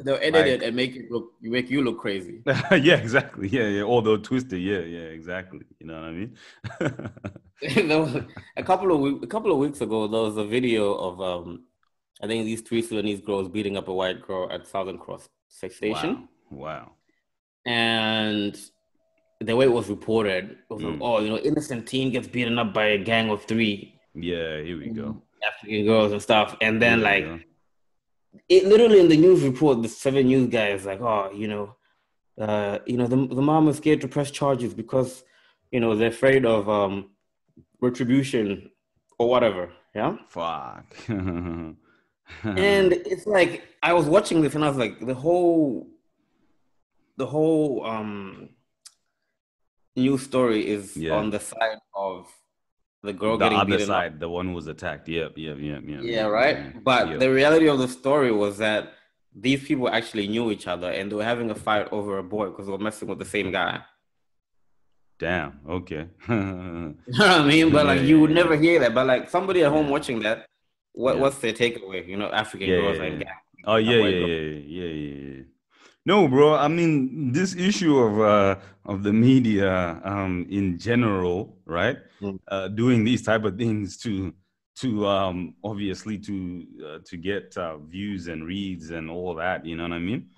[0.00, 2.42] They'll edit Like- it and make it look, make you look crazy.
[2.46, 3.48] yeah, exactly.
[3.48, 3.82] Yeah, yeah.
[3.82, 4.60] Or they'll twist it.
[4.60, 5.64] Yeah, yeah, exactly.
[5.80, 6.36] You know what I mean?
[7.88, 8.14] there was
[8.56, 11.64] a couple of a couple of weeks ago, there was a video of um,
[12.22, 16.28] I think these three Sudanese girls beating up a white girl at Southern Cross station,
[16.50, 16.68] wow.
[16.86, 16.92] wow.
[17.66, 18.56] and
[19.40, 20.98] the way it was reported, it was like, Mm.
[21.00, 24.78] oh, you know, innocent teen gets beaten up by a gang of three Yeah, here
[24.78, 25.22] we go.
[25.46, 27.38] African girls and stuff, and then like go.
[28.48, 31.76] It literally in the news report, the seven news guys like, oh, you know,
[32.40, 35.24] uh, you know, the the mom is scared to press charges because,
[35.72, 37.10] you know, they're afraid of um,
[37.80, 38.70] retribution
[39.18, 39.72] or whatever.
[39.94, 40.84] Yeah, fuck.
[41.08, 41.76] and
[42.92, 45.88] it's like I was watching this and I was like, the whole,
[47.16, 48.50] the whole um,
[49.96, 51.14] news story is Yeah.
[51.16, 52.28] on the side of
[53.08, 53.96] the girl the getting other beaten up.
[54.02, 55.06] side, the one who was attacked.
[55.08, 56.00] Yep, yep, yep, yep.
[56.02, 56.56] Yeah, yep, right.
[56.56, 57.18] yep, But yep.
[57.22, 58.82] the reality of the story was that
[59.46, 62.46] these people actually knew each other and they were having a fight over a boy
[62.50, 63.74] because they were messing with the same guy.
[65.18, 65.52] damn.
[65.68, 66.04] Okay.
[66.28, 67.70] You know what I mean?
[67.72, 68.94] But like you would never hear that.
[68.94, 70.46] But like somebody at home watching that,
[70.92, 72.06] what what's their takeaway?
[72.06, 73.32] You know, African girls yeah, and yeah.
[73.64, 74.36] Oh yeah, yeah, yeah,
[74.78, 75.42] yeah, yeah, yeah.
[76.08, 76.54] No, bro.
[76.54, 81.98] I mean, this issue of uh, of the media um, in general, right?
[82.22, 82.38] Mm.
[82.48, 84.32] Uh, doing these type of things to
[84.76, 86.34] to um, obviously to
[86.86, 89.66] uh, to get uh, views and reads and all that.
[89.66, 90.30] You know what I mean?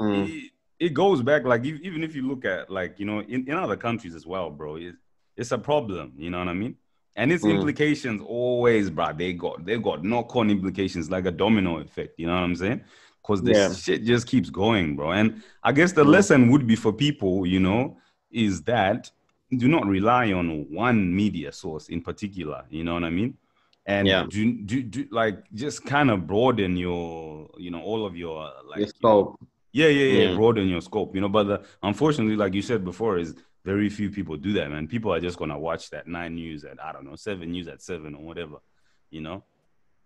[0.00, 0.28] Mm.
[0.28, 0.50] It,
[0.86, 3.76] it goes back like even if you look at like you know in, in other
[3.76, 4.74] countries as well, bro.
[4.74, 4.96] It,
[5.36, 6.14] it's a problem.
[6.16, 6.74] You know what I mean?
[7.14, 7.54] And its Mm.
[7.56, 9.12] implications always, bro.
[9.12, 12.18] They got they got knock on implications like a domino effect.
[12.18, 12.80] You know what I'm saying?
[13.22, 13.72] Because this Yeah.
[13.74, 15.12] shit just keeps going, bro.
[15.12, 16.08] And I guess the Mm.
[16.10, 17.98] lesson would be for people, you know,
[18.30, 19.10] is that
[19.56, 22.64] do not rely on one media source in particular.
[22.70, 23.36] You know what I mean?
[23.86, 24.26] And Yeah.
[24.28, 28.78] do, do do like just kind of broaden your, you know, all of your like
[28.78, 29.48] Your you know, scope.
[29.72, 30.28] yeah, yeah, yeah.
[30.30, 30.36] Mm.
[30.36, 31.28] Broaden your scope, you know.
[31.28, 34.88] But the, unfortunately, like you said before, is very few people do that, man.
[34.88, 37.82] People are just gonna watch that nine news at I don't know seven news at
[37.82, 38.56] seven or whatever,
[39.10, 39.44] you know,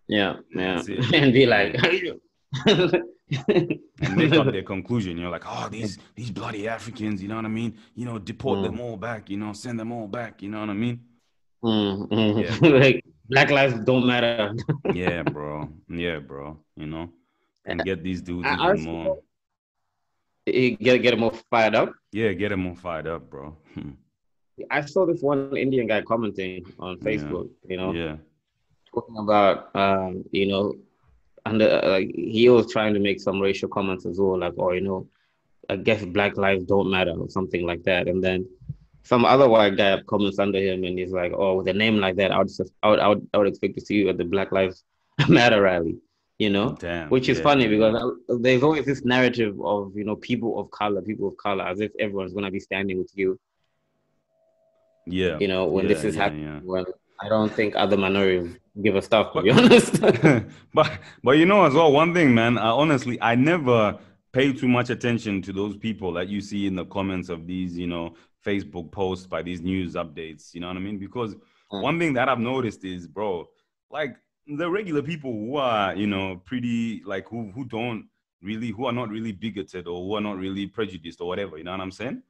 [0.07, 0.81] Yeah, yeah.
[1.13, 1.75] And be like,
[2.65, 5.17] and make up their conclusion.
[5.17, 7.77] You're like, oh, these these bloody Africans, you know what I mean?
[7.95, 8.63] You know, deport Mm.
[8.63, 9.29] them all back.
[9.29, 10.41] You know, send them all back.
[10.41, 11.01] You know what I mean?
[11.63, 12.79] Mm, mm.
[12.81, 14.53] like black lives don't matter.
[14.93, 15.69] Yeah, bro.
[15.89, 16.57] Yeah, bro.
[16.75, 17.09] You know,
[17.65, 19.19] and get these dudes I- even more.
[20.45, 21.91] get get them all fired up.
[22.11, 23.57] Yeah, get them more fired up, bro.
[24.71, 27.03] I saw this one Indian guy commenting on Yeah.
[27.07, 27.49] Facebook.
[27.67, 28.15] You know, yeah,
[28.93, 30.73] talking about um, you know,
[31.49, 34.71] and uh, like he was trying to make some racial comments as well, like, oh,
[34.71, 35.07] you know,
[35.69, 38.07] I guess black lives don't matter or something like that.
[38.07, 38.47] And then
[39.03, 42.15] some other white guy comments under him, and he's like, oh, with a name like
[42.17, 44.17] that, I would just, I would, I would, I would expect to see you at
[44.17, 44.83] the Black Lives
[45.29, 45.97] Matter rally.
[46.39, 47.09] You know, damn.
[47.09, 50.69] which is yeah, funny because I- there's always this narrative of you know people of
[50.69, 53.39] color, people of color, as if everyone's gonna be standing with you.
[55.07, 56.59] yeah, You know, when yeah, this is yeah, happening, yeah.
[56.63, 56.85] when
[57.21, 59.33] I don't think other minorities give a stuff.
[59.33, 60.01] To But- be honest.
[60.73, 60.91] but
[61.23, 63.97] but you know as well one thing man I honestly i never
[64.33, 67.77] pay too much attention to those people that you see in the comments of these
[67.77, 68.13] you know
[68.45, 71.35] facebook posts by these news updates you know what i mean because
[71.69, 71.81] Mm.
[71.83, 73.45] one thing that i've noticed is bro
[73.91, 74.15] like
[74.59, 78.07] the regular people who are you know pretty like who who don't
[78.41, 81.65] really who are not really bigoted or who are not really prejudiced or whatever you
[81.65, 82.21] know what i'm saying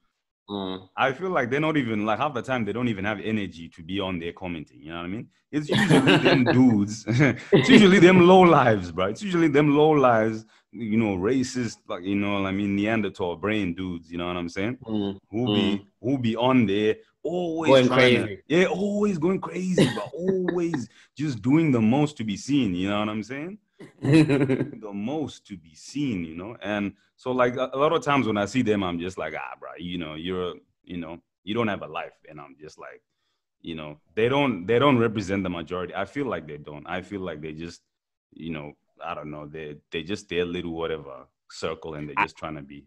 [0.49, 0.88] Mm.
[0.95, 3.67] I feel like they're not even like half the time they don't even have energy
[3.69, 4.81] to be on there commenting.
[4.81, 5.27] You know what I mean?
[5.51, 7.03] It's usually them dudes.
[7.51, 9.07] it's usually them low lives, bro.
[9.07, 13.73] It's usually them low lives, you know, racist, like you know, I mean Neanderthal brain
[13.73, 14.10] dudes.
[14.12, 14.77] You know what I'm saying?
[14.86, 15.17] Mm.
[15.31, 18.41] Who be who be on there always Going trying to- crazy.
[18.47, 22.73] yeah, always going crazy, but always just doing the most to be seen.
[22.73, 23.57] You know what I'm saying?
[24.02, 26.58] the most to be seen, you know.
[26.62, 29.34] And so, like a, a lot of times when I see them, I'm just like,
[29.38, 32.80] ah, bro, you know, you're, you know, you don't have a life, and I'm just
[32.80, 33.02] like,
[33.62, 35.94] you know, they don't, they don't represent the majority.
[35.96, 36.86] I feel like they don't.
[36.88, 37.82] I feel like they just,
[38.34, 42.36] you know, I don't know, they they just their little whatever circle, and they're just
[42.38, 42.86] trying to be,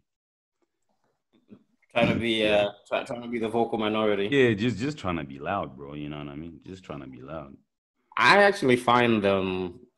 [1.92, 4.29] trying to be uh try, trying to be the vocal minority.
[4.31, 5.94] yeah, just just trying to be loud, bro.
[5.94, 6.61] You know what I mean?
[6.66, 7.57] Just trying to be loud.
[8.20, 9.46] I actually find them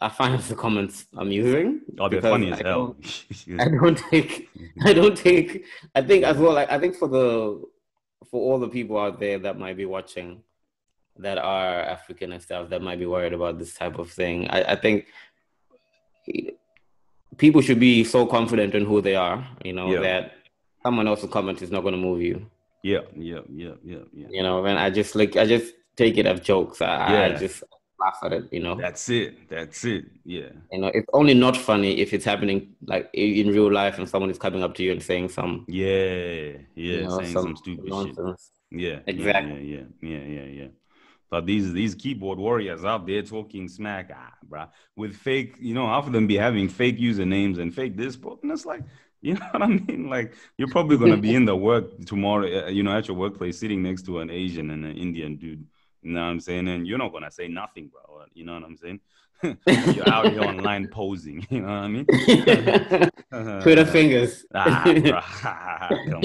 [0.01, 1.81] I find the comments amusing.
[1.99, 2.97] Oh, they're funny as I hell.
[2.97, 4.49] don't- I don't take
[4.89, 7.27] I don't take I think as well like I think for the
[8.31, 10.43] for all the people out there that might be watching
[11.19, 14.49] that are African and stuff that might be worried about this type of thing.
[14.49, 15.07] I, I think
[17.37, 20.01] people should be so confident in who they are, you know, Yeah.
[20.01, 20.33] that
[20.83, 22.47] someone else's comment is not gonna move you.
[22.83, 24.27] yeah, yeah, yeah, yeah, yeah.
[24.31, 26.81] You know, and I just like I just take it as jokes.
[26.81, 27.39] I, I Yeah.
[27.39, 27.63] just
[28.03, 28.75] laugh at it, you know.
[28.75, 29.49] That's it.
[29.49, 30.05] That's it.
[30.25, 30.51] Yeah.
[30.73, 34.31] You know, it's only not funny if it's happening like in real life and someone
[34.31, 37.93] is coming up to you and saying some, Yeah, yeah, you know, saying some, stupid
[37.93, 38.17] shit.
[38.85, 39.65] Yeah, Exactly.
[39.75, 40.69] Yeah, yeah, yeah, yeah, yeah.
[41.33, 45.87] But these these keyboard warriors out there talking smack, ah, bruh, with fake, you know,
[45.87, 48.38] half of them be having fake usernames and fake this, bro.
[48.43, 48.83] And it's like,
[49.23, 50.11] you know what I mean?
[50.11, 53.59] Like, you're probably gonna be in the work tomorrow, uh, you know, at your workplace,
[53.59, 55.65] sitting next to an Asian and an Indian dude.
[56.03, 56.69] You know what I'm saying?
[56.69, 58.25] And you're not gonna say nothing, bro.
[58.35, 59.01] You know what I'm saying?
[59.95, 61.47] you're out here online posing.
[61.51, 63.61] You know what I mean?
[63.62, 64.45] Twitter fingers.
[64.55, 65.23] Ah, bruh.
[66.11, 66.25] Come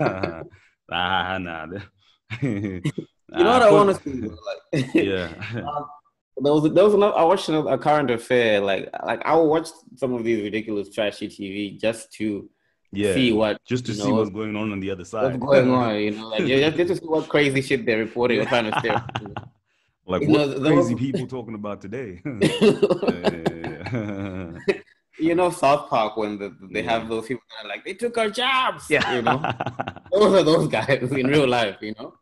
[0.00, 0.48] on.
[0.92, 1.66] ah, nah.
[2.42, 2.80] You
[3.44, 4.28] know what I want to see?
[4.28, 5.28] Like, Yeah.
[5.52, 8.60] there was there was another, I watched another, a current affair.
[8.60, 12.48] Like like I watched some of these ridiculous trashy TV just to
[12.96, 13.14] Yeah.
[13.14, 15.38] see what Just to see know, what's going on on the other side.
[15.40, 15.94] what's going on.
[15.96, 18.78] You know, like just, just to see what crazy shit they're reporting or trying to
[18.78, 19.04] steer.
[20.06, 22.20] Like You what know, crazy was- people talking about today.
[22.42, 23.30] yeah,
[23.62, 24.74] yeah, yeah.
[25.18, 26.90] you know, South Park when the, they Yeah.
[26.98, 28.86] have those people that are like they took our jobs.
[28.90, 29.14] yeah.
[29.16, 29.38] you know,
[30.12, 31.76] those are those guys in real life.
[31.80, 32.14] You know.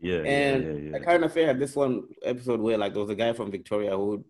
[0.00, 1.04] yeah, yeah, And yeah, a yeah.
[1.04, 4.24] current affair had this one episode where like there was a guy from Victoria who,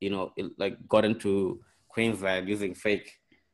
[0.00, 3.10] you know, it, like got into Queensland using fake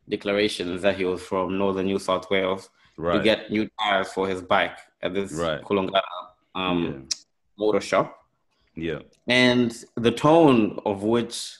[0.08, 3.18] declarations that he was from northern New South Wales right.
[3.18, 5.60] to get new tires for his bike at this Right.
[6.54, 7.08] Um,
[7.58, 8.16] motor shop.
[8.74, 9.00] yeah.
[9.28, 11.56] And the tone of which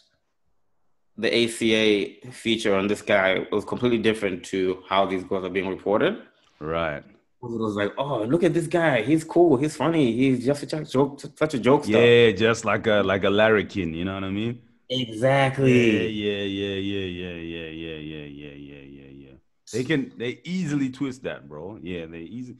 [1.16, 5.68] the ACA feature on this guy was completely different to how these girls are being
[5.68, 6.22] reported.
[6.58, 7.04] Right.
[7.42, 9.02] It was like, oh, look at this guy.
[9.02, 9.56] He's cool.
[9.56, 10.12] He's funny.
[10.12, 11.88] He's just such a joke, such a jokester.
[11.88, 14.60] Yeah, just like a like a larrikin, you know what I mean?
[14.90, 16.08] Exactly.
[16.10, 19.30] Yeah, yeah, yeah, yeah, yeah, yeah, yeah, yeah, yeah, yeah, yeah.
[19.30, 19.36] Yeah.
[19.72, 21.78] They can they easily twist that, bro.
[21.80, 22.56] Yeah, they easy.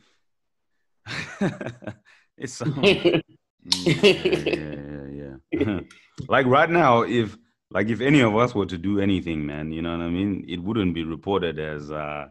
[2.37, 3.23] it's um, yeah,
[3.65, 5.35] yeah, yeah.
[5.51, 5.81] yeah.
[6.29, 7.37] like right now, if
[7.73, 10.45] like if any of us were to do anything, man, you know what I mean,
[10.49, 12.29] it wouldn't be reported as uh,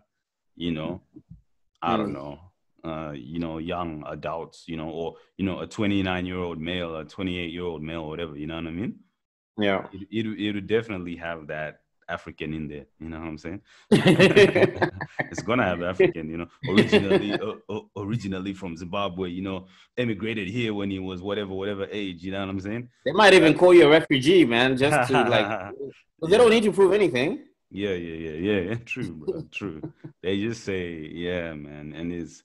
[0.56, 1.02] you know,
[1.82, 2.40] I don't know,
[2.86, 6.96] uh, you know, young adults, you know, or you know, a 29 year old male,
[6.96, 9.00] a 28 year old male, whatever, you know what I mean?
[9.60, 9.86] Yeah.
[9.92, 12.86] It, it, would definitely have that African in there.
[13.00, 13.62] You know what I'm saying?
[13.92, 16.30] it's gonna have African.
[16.30, 19.30] You know, originally uh, originally from Zimbabwe.
[19.30, 19.68] You know,
[19.98, 22.24] emigrated here when he was whatever whatever age.
[22.24, 22.90] You know what I'm saying?
[23.06, 25.74] They might even call you a refugee, man, just to like.
[26.28, 27.46] they don't need to prove anything.
[27.72, 28.76] Yeah, yeah, yeah, yeah.
[28.84, 29.44] True, bro.
[29.52, 29.94] True.
[30.24, 32.42] they just say, yeah, man, and it's,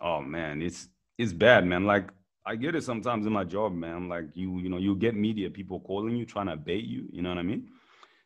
[0.00, 1.84] oh man, it's it's bad, man.
[1.84, 2.08] Like
[2.50, 4.08] I get it sometimes in my job, man.
[4.08, 7.06] Like you, you know, you get media people calling you, trying to bait you.
[7.12, 7.68] You know what I mean?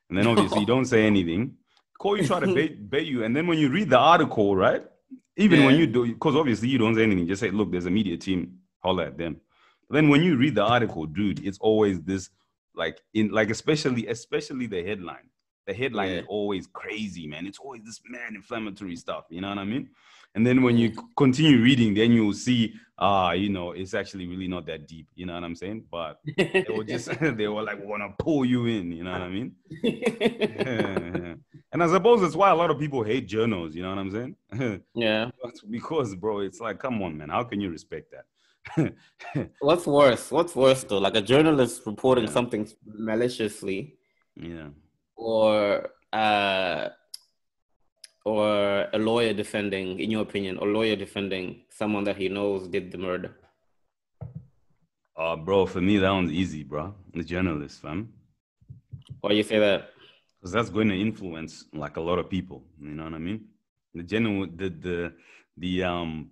[0.09, 1.57] And then obviously you don't say anything.
[1.99, 4.83] Call you, try to bait, bait you, and then when you read the article, right?
[5.37, 5.67] Even yeah.
[5.67, 8.17] when you do, because obviously you don't say anything, just say, "Look, there's a media
[8.17, 8.61] team.
[8.83, 9.37] Holler at them."
[9.89, 12.31] But then when you read the article, dude, it's always this,
[12.75, 15.29] like in like especially especially the headline.
[15.67, 16.19] The headline yeah.
[16.21, 17.47] is always crazy, man.
[17.47, 19.25] It's always this man inflammatory stuff.
[19.29, 19.91] You know what I mean?
[20.35, 24.27] And then when you continue reading, then you'll see, ah, uh, you know, it's actually
[24.27, 25.07] really not that deep.
[25.15, 25.85] You know what I'm saying?
[25.91, 28.91] But they were just they were like want to pull you in.
[28.91, 29.53] You know what I mean?
[31.73, 33.77] and I suppose that's why a lot of people hate journals.
[33.77, 34.83] You know what I'm saying?
[34.95, 35.31] yeah.
[35.71, 38.25] because, bro, it's like, come on, man, how can you respect that?
[39.61, 40.31] What's worse?
[40.31, 40.99] What's worse though?
[40.99, 42.31] Like a journalist reporting yeah.
[42.31, 43.97] something maliciously.
[44.37, 44.69] Yeah.
[45.17, 46.89] Or uh
[48.25, 52.91] or a lawyer defending, in your opinion, a lawyer defending someone that he knows did
[52.91, 53.35] the murder?
[55.17, 56.95] Uh, bro, for me, that one's easy, bro.
[57.13, 58.13] The journalist, fam.
[59.21, 59.91] Why you say that?
[60.41, 62.65] Because that's going to influence like a lot of people.
[62.81, 63.45] You know what I mean?
[63.95, 65.13] The general, the the
[65.57, 66.31] the um,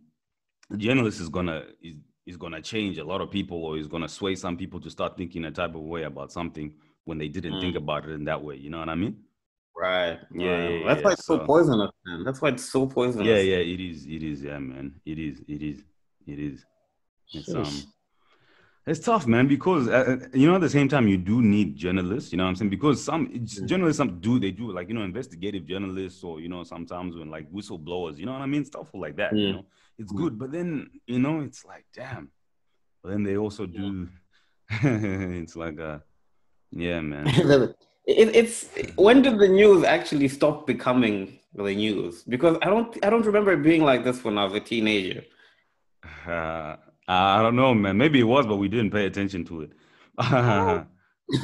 [0.68, 4.08] the journalist is gonna is is gonna change a lot of people, or is gonna
[4.08, 6.74] sway some people to start thinking a type of way about something
[7.04, 7.60] when they didn't mm.
[7.60, 8.56] think about it in that way.
[8.56, 9.16] You know what I mean?
[9.76, 10.18] Right.
[10.32, 10.68] Yeah.
[10.68, 12.24] yeah That's yeah, why it's so, so, poisonous, man.
[12.24, 13.26] That's why it's so poisonous.
[13.26, 14.06] Yeah, yeah, it is.
[14.06, 14.94] It is, yeah, man.
[15.04, 15.40] It is.
[15.48, 15.82] It is.
[16.26, 16.64] It is.
[17.32, 17.92] It's um
[18.84, 21.76] it's tough, man, because uh, uh, you know at the same time you do need
[21.76, 22.32] journalists.
[22.32, 22.70] You know what I'm saying?
[22.70, 23.64] Because some mm.
[23.64, 27.30] journalists, some do they do like you know investigative journalists or you know sometimes when
[27.30, 28.18] like whistleblowers.
[28.18, 28.64] You know what I mean?
[28.64, 29.34] Stuff like that.
[29.34, 29.38] Mm.
[29.38, 29.64] You know,
[29.98, 30.16] it's mm.
[30.16, 32.30] good, but then you know it's like damn.
[33.04, 34.08] But then they also do.
[34.70, 36.02] it's like a,
[36.72, 37.26] yeah, man.
[38.06, 42.22] It, it's when did the news actually stop becoming the news?
[42.24, 45.24] Because I don't I don't remember it being like this when I was a teenager.
[46.26, 46.76] Uh,
[47.08, 47.96] I don't know, man.
[47.96, 49.72] Maybe it was, but we didn't pay attention to it.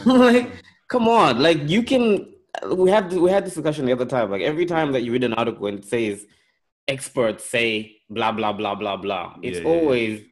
[0.07, 0.51] like,
[0.88, 2.35] come on, like you can.
[2.75, 4.31] We had we had this discussion the other time.
[4.31, 6.27] Like every time that you read an article and it says
[6.88, 10.27] experts say blah blah blah blah blah, it's yeah, always yeah.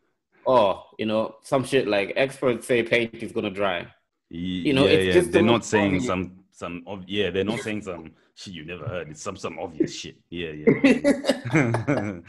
[0.47, 3.87] oh you know some shit like experts say paint is gonna dry.
[4.31, 5.12] You know, yeah, it's yeah.
[5.12, 8.89] just they're not saying some some of yeah, they're not saying some shit you never
[8.89, 9.11] heard.
[9.11, 10.17] It's some some obvious shit.
[10.31, 12.21] Yeah, yeah.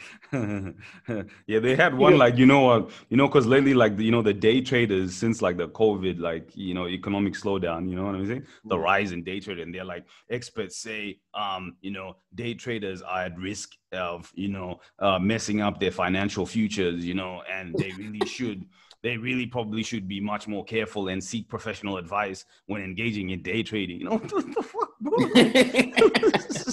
[1.48, 4.12] yeah, they had one like you know what uh, you know because lately like you
[4.12, 7.90] know the day traders since like the COVID like you know economic slowdown.
[7.90, 8.46] You know what I'm saying?
[8.66, 8.84] The mm.
[8.84, 9.72] rise in day trading.
[9.72, 14.82] They're like experts say um you know day traders are at risk of you know
[15.00, 17.06] uh, messing up their financial futures.
[17.06, 18.66] You know, and they really should
[19.04, 23.42] they really probably should be much more careful and seek professional advice when engaging in
[23.42, 24.00] day trading.
[24.00, 25.18] You know, what the fuck, bro?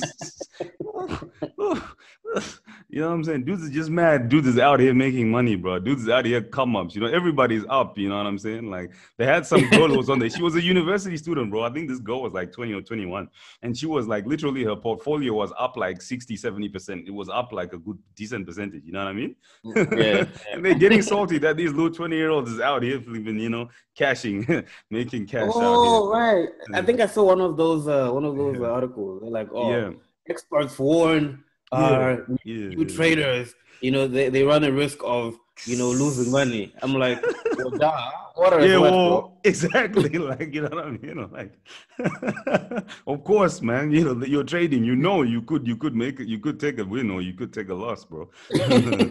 [2.88, 3.44] You know what I'm saying?
[3.44, 4.28] Dudes is just mad.
[4.28, 5.78] Dudes is out here making money, bro.
[5.80, 6.94] Dudes is out here come ups.
[6.94, 7.98] You know, everybody's up.
[7.98, 8.70] You know what I'm saying?
[8.70, 10.30] Like they had some girl who was on there.
[10.30, 11.64] She was a university student, bro.
[11.64, 13.28] I think this girl was like 20 or 21.
[13.62, 17.06] And she was like literally her portfolio was up like 60, 70%.
[17.06, 18.84] It was up like a good decent percentage.
[18.84, 19.36] You know what I mean?
[19.64, 20.26] Yeah.
[20.52, 23.50] and they're getting salty that these little 20 year olds is out here flipping, you
[23.50, 25.50] know, cashing, making cash.
[25.52, 26.48] Oh, right.
[26.72, 29.20] I think I saw one of those uh one of those uh, articles.
[29.22, 29.90] They're like, oh yeah.
[30.28, 35.36] Experts warn are yeah, new yeah, traders, you know, they, they run a risk of,
[35.66, 36.72] you know, losing money.
[36.82, 37.22] I'm like,
[37.58, 40.18] well, duh, water yeah, well, exactly.
[40.24, 41.00] Like, you know what I mean?
[41.02, 41.52] You know, like,
[43.06, 46.28] of course, man, you know, you're trading, you know, you could, you could make it,
[46.28, 48.30] you could take a win or you could take a loss, bro.
[48.50, 49.10] yeah,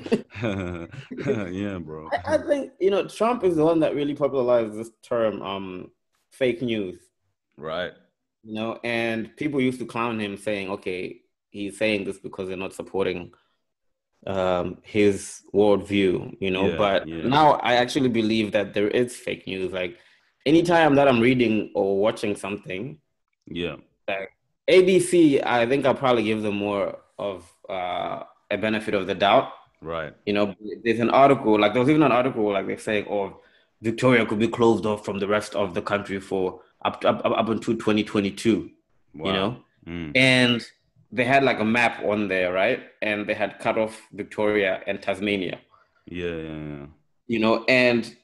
[1.78, 2.10] bro.
[2.26, 5.92] I, I think, you know, Trump is the one that really popularized this term, um,
[6.32, 7.00] fake news.
[7.58, 7.94] Right.
[8.44, 12.58] You know, and people used to clown him saying, okay, he's saying this because they're
[12.58, 13.32] not supporting
[14.28, 16.70] um, his worldview, you know.
[16.70, 17.28] Yeah, but yeah.
[17.28, 19.72] now I actually believe that there is fake news.
[19.72, 19.98] Like
[20.46, 23.00] anytime that I'm reading or watching something,
[23.48, 23.78] Yeah.
[24.08, 24.32] like
[24.70, 29.52] ABC, I think I'll probably give them more of uh, a benefit of the doubt.
[29.82, 30.14] Right.
[30.26, 33.42] You know, there's an article, like there was even an article, like they're saying, oh,
[33.82, 37.50] Victoria could be closed off from the rest of the country for up up, up
[37.50, 38.70] until 2022.
[39.16, 39.26] Wow.
[39.28, 39.58] You know,
[39.88, 40.12] Mm.
[40.16, 40.66] and
[41.12, 42.80] they had like a map on there, right?
[43.02, 45.60] And they had cut off Victoria and Tasmania.
[46.06, 46.86] Yeah, yeah, yeah.
[47.28, 48.16] You know, and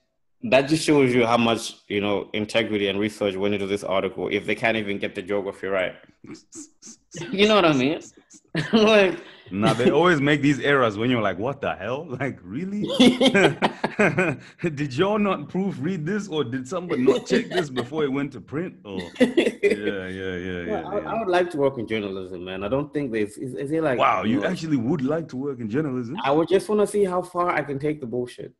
[0.44, 4.30] that just shows you how much you know integrity and research went into this article.
[4.32, 5.96] If they can't even get the geography right,
[7.32, 8.00] you know what I mean?
[8.74, 9.20] like,
[9.52, 12.08] Now they always make these errors when you're like, "What the hell?
[12.20, 12.82] Like, really?
[14.76, 18.42] did y'all not proofread this, or did somebody not check this before it went to
[18.42, 20.82] print?" Or yeah, yeah, yeah, yeah.
[20.86, 22.64] I, I would like to work in journalism, man.
[22.64, 23.38] I don't think there's.
[23.38, 23.98] Is, is it like?
[23.98, 26.18] Wow, you know, actually would like to work in journalism?
[26.24, 28.54] I would just want to see how far I can take the bullshit.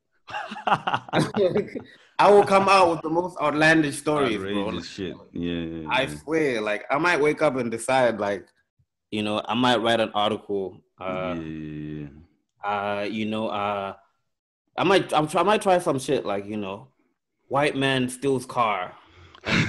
[2.20, 4.82] I will come out with the most outlandish stories, bro.
[4.82, 5.16] Shit.
[5.32, 8.46] Yeah, yeah, I swear, like I might wake up and decide, like,
[9.12, 10.84] you know, I might write an article.
[11.00, 12.08] Uh, yeah.
[12.64, 13.94] uh, you know, uh,
[14.78, 16.90] I might, I'm, I might try some shit like, you know,
[17.48, 18.94] white man steals car,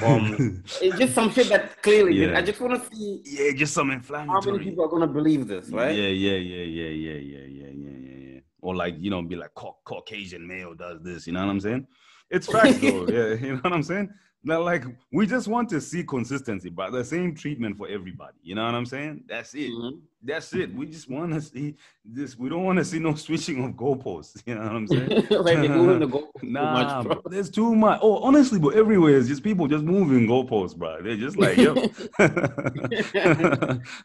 [0.03, 2.15] um, it's just some shit that clearly.
[2.15, 2.37] Yeah.
[2.37, 4.41] I just want to see yeah, just some inflammatory.
[4.43, 5.95] how many people are gonna believe this, right?
[5.95, 8.41] Yeah, yeah, yeah, yeah, yeah, yeah, yeah, yeah, yeah, yeah.
[8.61, 11.27] Or like, you know, be like Cau- Caucasian male does this.
[11.27, 11.87] You know what I'm saying?
[12.31, 13.07] It's facts though.
[13.09, 14.11] yeah, you know what I'm saying?
[14.43, 18.39] Now, like, we just want to see consistency, but the same treatment for everybody.
[18.43, 19.25] You know what I'm saying?
[19.29, 19.71] That's it.
[19.71, 20.01] Mhm.
[20.23, 20.75] That's it.
[20.75, 22.37] We just want to see this.
[22.37, 24.43] We don't want to see no switching of goalposts.
[24.47, 25.09] You know what I'm saying?
[25.31, 27.15] like they're moving the goal too Nah, much, bro.
[27.15, 28.01] bro, there's too much.
[28.03, 31.01] Oh, honestly, but everywhere it's just people just moving goalposts, bro.
[31.03, 31.75] They're just like, yo,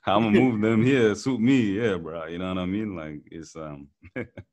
[0.05, 2.25] I'm gonna move them here, suit me, yeah, bro.
[2.27, 2.95] You know what I mean?
[2.95, 3.87] Like it's um,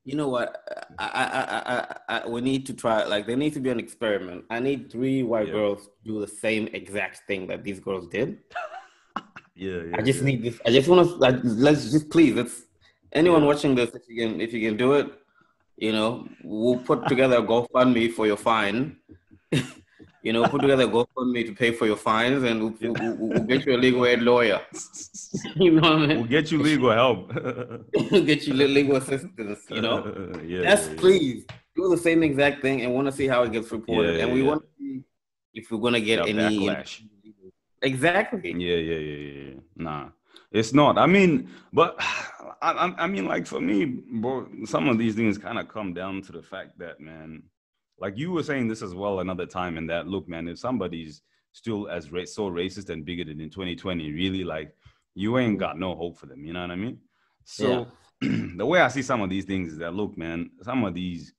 [0.03, 0.57] You know what?
[0.99, 1.77] I, I, I,
[2.17, 3.05] I, I, we need to try.
[3.05, 4.45] Like, there needs to be an experiment.
[4.49, 5.53] I need three white Yeah.
[5.53, 8.39] girls to do the same exact thing that these girls did.
[9.55, 9.95] Yeah, yeah.
[9.97, 10.25] I just yeah.
[10.25, 10.59] need this.
[10.65, 11.15] I just want to.
[11.15, 12.35] Let's just please.
[12.35, 12.63] Let's
[13.11, 13.91] anyone watching this.
[13.93, 15.11] If you can, if you can do it,
[15.77, 18.97] you know, we'll put together a GoFundMe for your fine.
[20.23, 23.43] you know, put together a GoFundMe to pay for your fines, and we'll, we'll, we'll,
[23.43, 24.61] get you a legal aid lawyer.
[25.55, 26.17] you know what I mean?
[26.17, 27.33] We'll get you legal help.
[28.11, 29.59] We'll get you legal assistance.
[29.69, 30.31] You know.
[30.43, 30.61] yeah.
[30.61, 31.45] Yes, yeah, please
[31.75, 34.19] do the same exact thing and want to see how it gets reported.
[34.19, 35.03] And we want to see
[35.53, 37.01] if we're gonna get Yeah, any backlash.
[37.83, 38.53] Exactly.
[38.57, 39.43] Yeah, yeah, yeah, yeah.
[39.49, 39.59] yeah.
[39.75, 40.09] Nah,
[40.51, 40.97] it's not.
[40.97, 41.95] I mean, but
[42.61, 46.21] I, I, mean, like for me, bro, some of these things kind of come down
[46.23, 47.43] to the fact that, man,
[47.99, 51.21] like you were saying this as well another time, and that look, man, if somebody's
[51.51, 54.73] still as ra- so racist and bigoted in 2020, really, like
[55.13, 56.45] you ain't got no hope for them.
[56.45, 56.99] You know what I mean?
[57.43, 57.87] So
[58.21, 61.33] the way I see some of these things is that, look, man, some of these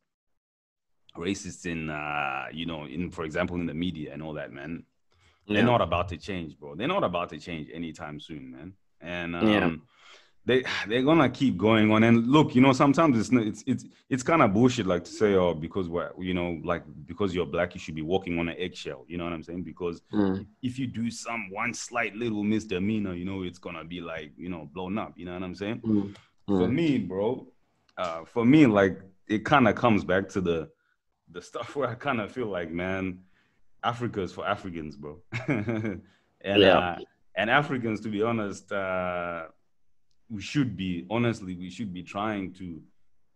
[1.16, 4.84] racists in, uh, you know, in for example, in the media and all that, man,
[5.46, 5.56] Yeah.
[5.56, 6.74] they're not about to change, bro.
[6.74, 8.72] They're not about to change anytime soon, man.
[9.00, 9.70] And um, Yeah.
[10.46, 12.02] they they're gonna keep going on.
[12.04, 15.34] And look, you know, sometimes it's it's it's it's kind of bullshit, like to say,
[15.34, 18.56] oh, because we're you know, like because you're black, you should be walking on an
[18.58, 19.04] eggshell.
[19.08, 19.62] You know what I'm saying?
[19.64, 20.46] Because Mm.
[20.62, 24.48] if you do some one slight little misdemeanor, you know, it's gonna be like you
[24.48, 25.12] know blown up.
[25.18, 25.80] You know what I'm saying?
[25.80, 26.14] Mm.
[26.46, 26.72] For Mm.
[26.74, 27.46] me, bro,
[27.96, 30.70] uh, for me, like it kind of comes back to the
[31.30, 33.20] the stuff where I kind of feel like, man,
[33.84, 35.20] Africa is for Africans, bro.
[35.48, 36.00] and
[36.44, 36.78] Yeah.
[36.78, 36.98] uh,
[37.36, 39.44] and Africans, to be honest, uh,
[40.30, 42.80] we should be honestly, we should be trying to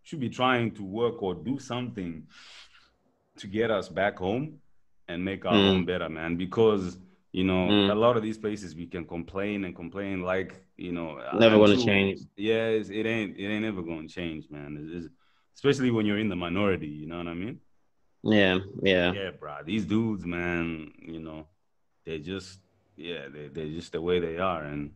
[0.03, 2.27] should be trying to work or do something
[3.37, 4.59] to get us back home
[5.09, 5.67] and make our Mm.
[5.69, 6.37] home better, man.
[6.37, 6.99] Because
[7.33, 7.91] you know, Mm.
[7.91, 11.77] a lot of these places we can complain and complain like you know, Never gonna
[11.77, 12.21] change.
[12.37, 14.71] yeah, it ain't it ain't ever gonna change, man.
[14.97, 15.11] It's-
[15.55, 16.87] especially when you're in the minority.
[16.89, 17.61] You know what I mean?
[18.31, 19.13] Yeah, yeah.
[19.13, 19.57] Yeah, bro.
[19.65, 20.93] These dudes, man.
[21.01, 21.47] You know,
[22.05, 22.61] they just
[22.97, 24.93] yeah, they they're just the way they are, and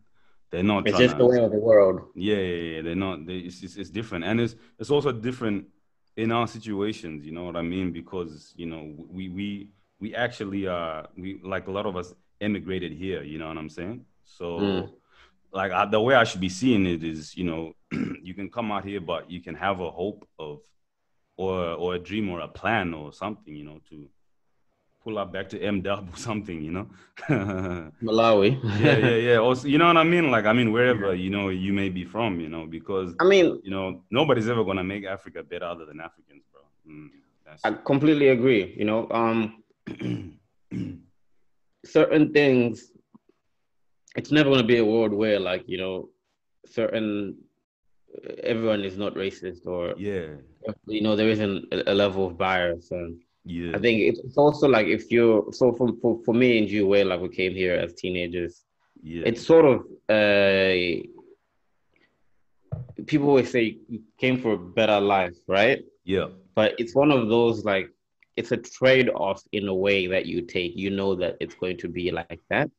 [0.51, 0.87] they're not.
[0.87, 2.01] It's just to- the way of the world.
[2.15, 2.81] yeah, yeah, yeah.
[2.81, 3.25] They're not.
[3.25, 5.65] They, it's, it's it's different, and it's it's also different
[6.17, 7.25] in our situations.
[7.25, 7.91] You know what I mean?
[7.91, 9.69] Because you know we we
[9.99, 13.23] we actually uh we like a lot of us emigrated here.
[13.23, 14.05] You know what I'm saying?
[14.23, 14.89] So Mm.
[15.51, 17.73] like I, the way I should be seeing it is, you know,
[18.21, 20.59] you can come out here, but you can have a hope of
[21.37, 24.07] or or a dream or a plan or something, you know, to
[25.03, 26.87] pull up back to M Dub or something, you know.
[28.01, 28.59] Malawi.
[28.81, 29.37] yeah, yeah, yeah.
[29.37, 30.31] Also, you know what I mean?
[30.31, 33.59] Like, I mean, wherever you know you may be from, you know, because I mean,
[33.63, 36.61] you know nobody's ever gonna make Africa better other than Africans, bro.
[36.87, 37.09] Mm,
[37.63, 38.73] I completely agree.
[38.77, 39.63] You know, um,
[41.85, 42.91] certain things,
[44.15, 46.09] it's never going to be a world where, like, you know,
[46.65, 47.37] certain
[48.43, 50.27] everyone is not racist or yeah,
[50.87, 53.71] you know there isn't a, level of bias and Yeah.
[53.77, 57.05] I think it's also like if you're so for for, for me and you, where
[57.11, 58.53] like we came here as teenagers,
[59.13, 59.23] Yeah.
[59.29, 59.77] it's sort of
[60.17, 60.75] uh
[63.09, 65.79] people always say you came for a better life, right?
[66.05, 66.27] yeah.
[66.55, 67.87] But it's one of those like
[68.39, 70.71] it's a trade-off in a way that you take.
[70.83, 72.69] You know that it's going to be like that.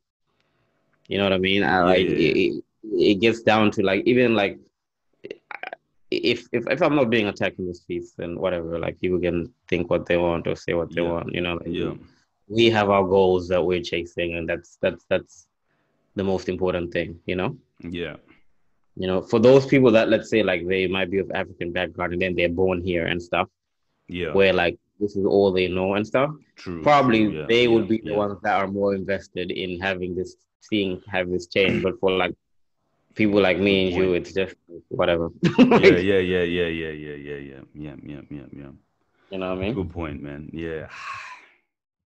[1.08, 1.62] You know what I mean?
[1.62, 2.26] I, like Yeah.
[2.26, 2.64] it, it,
[3.10, 4.58] it gets down to like even like
[6.16, 8.78] if if if I'm not being attacked in the streets, then whatever.
[8.78, 11.12] Like people can think what they want or say what they Yeah.
[11.12, 11.34] want.
[11.34, 11.94] You know, like, Yeah.
[12.48, 15.48] we have our goals that we're chasing, and that's that's that's
[16.14, 17.18] the most important thing.
[17.26, 18.16] You know, Yeah.
[18.96, 22.12] you know, for those people that let's say like they might be of African background
[22.12, 23.48] and then they're born here and stuff,
[24.08, 24.32] Yeah.
[24.32, 26.30] where like this is all they know and stuff.
[26.56, 26.82] True.
[26.82, 30.14] Probably true, yeah, they yeah, would be the ones that are more invested in having
[30.14, 31.82] this, seeing have this change.
[31.82, 32.34] But for like
[33.14, 34.56] people like me and you, it's just
[34.88, 35.30] whatever.
[35.58, 38.70] Yeah, yeah, yeah, yeah, yeah, yeah, yeah, yeah, yeah, yeah, yeah, yeah.
[39.30, 39.74] You know what I mean?
[39.74, 40.50] Good point, man.
[40.52, 40.88] Yeah.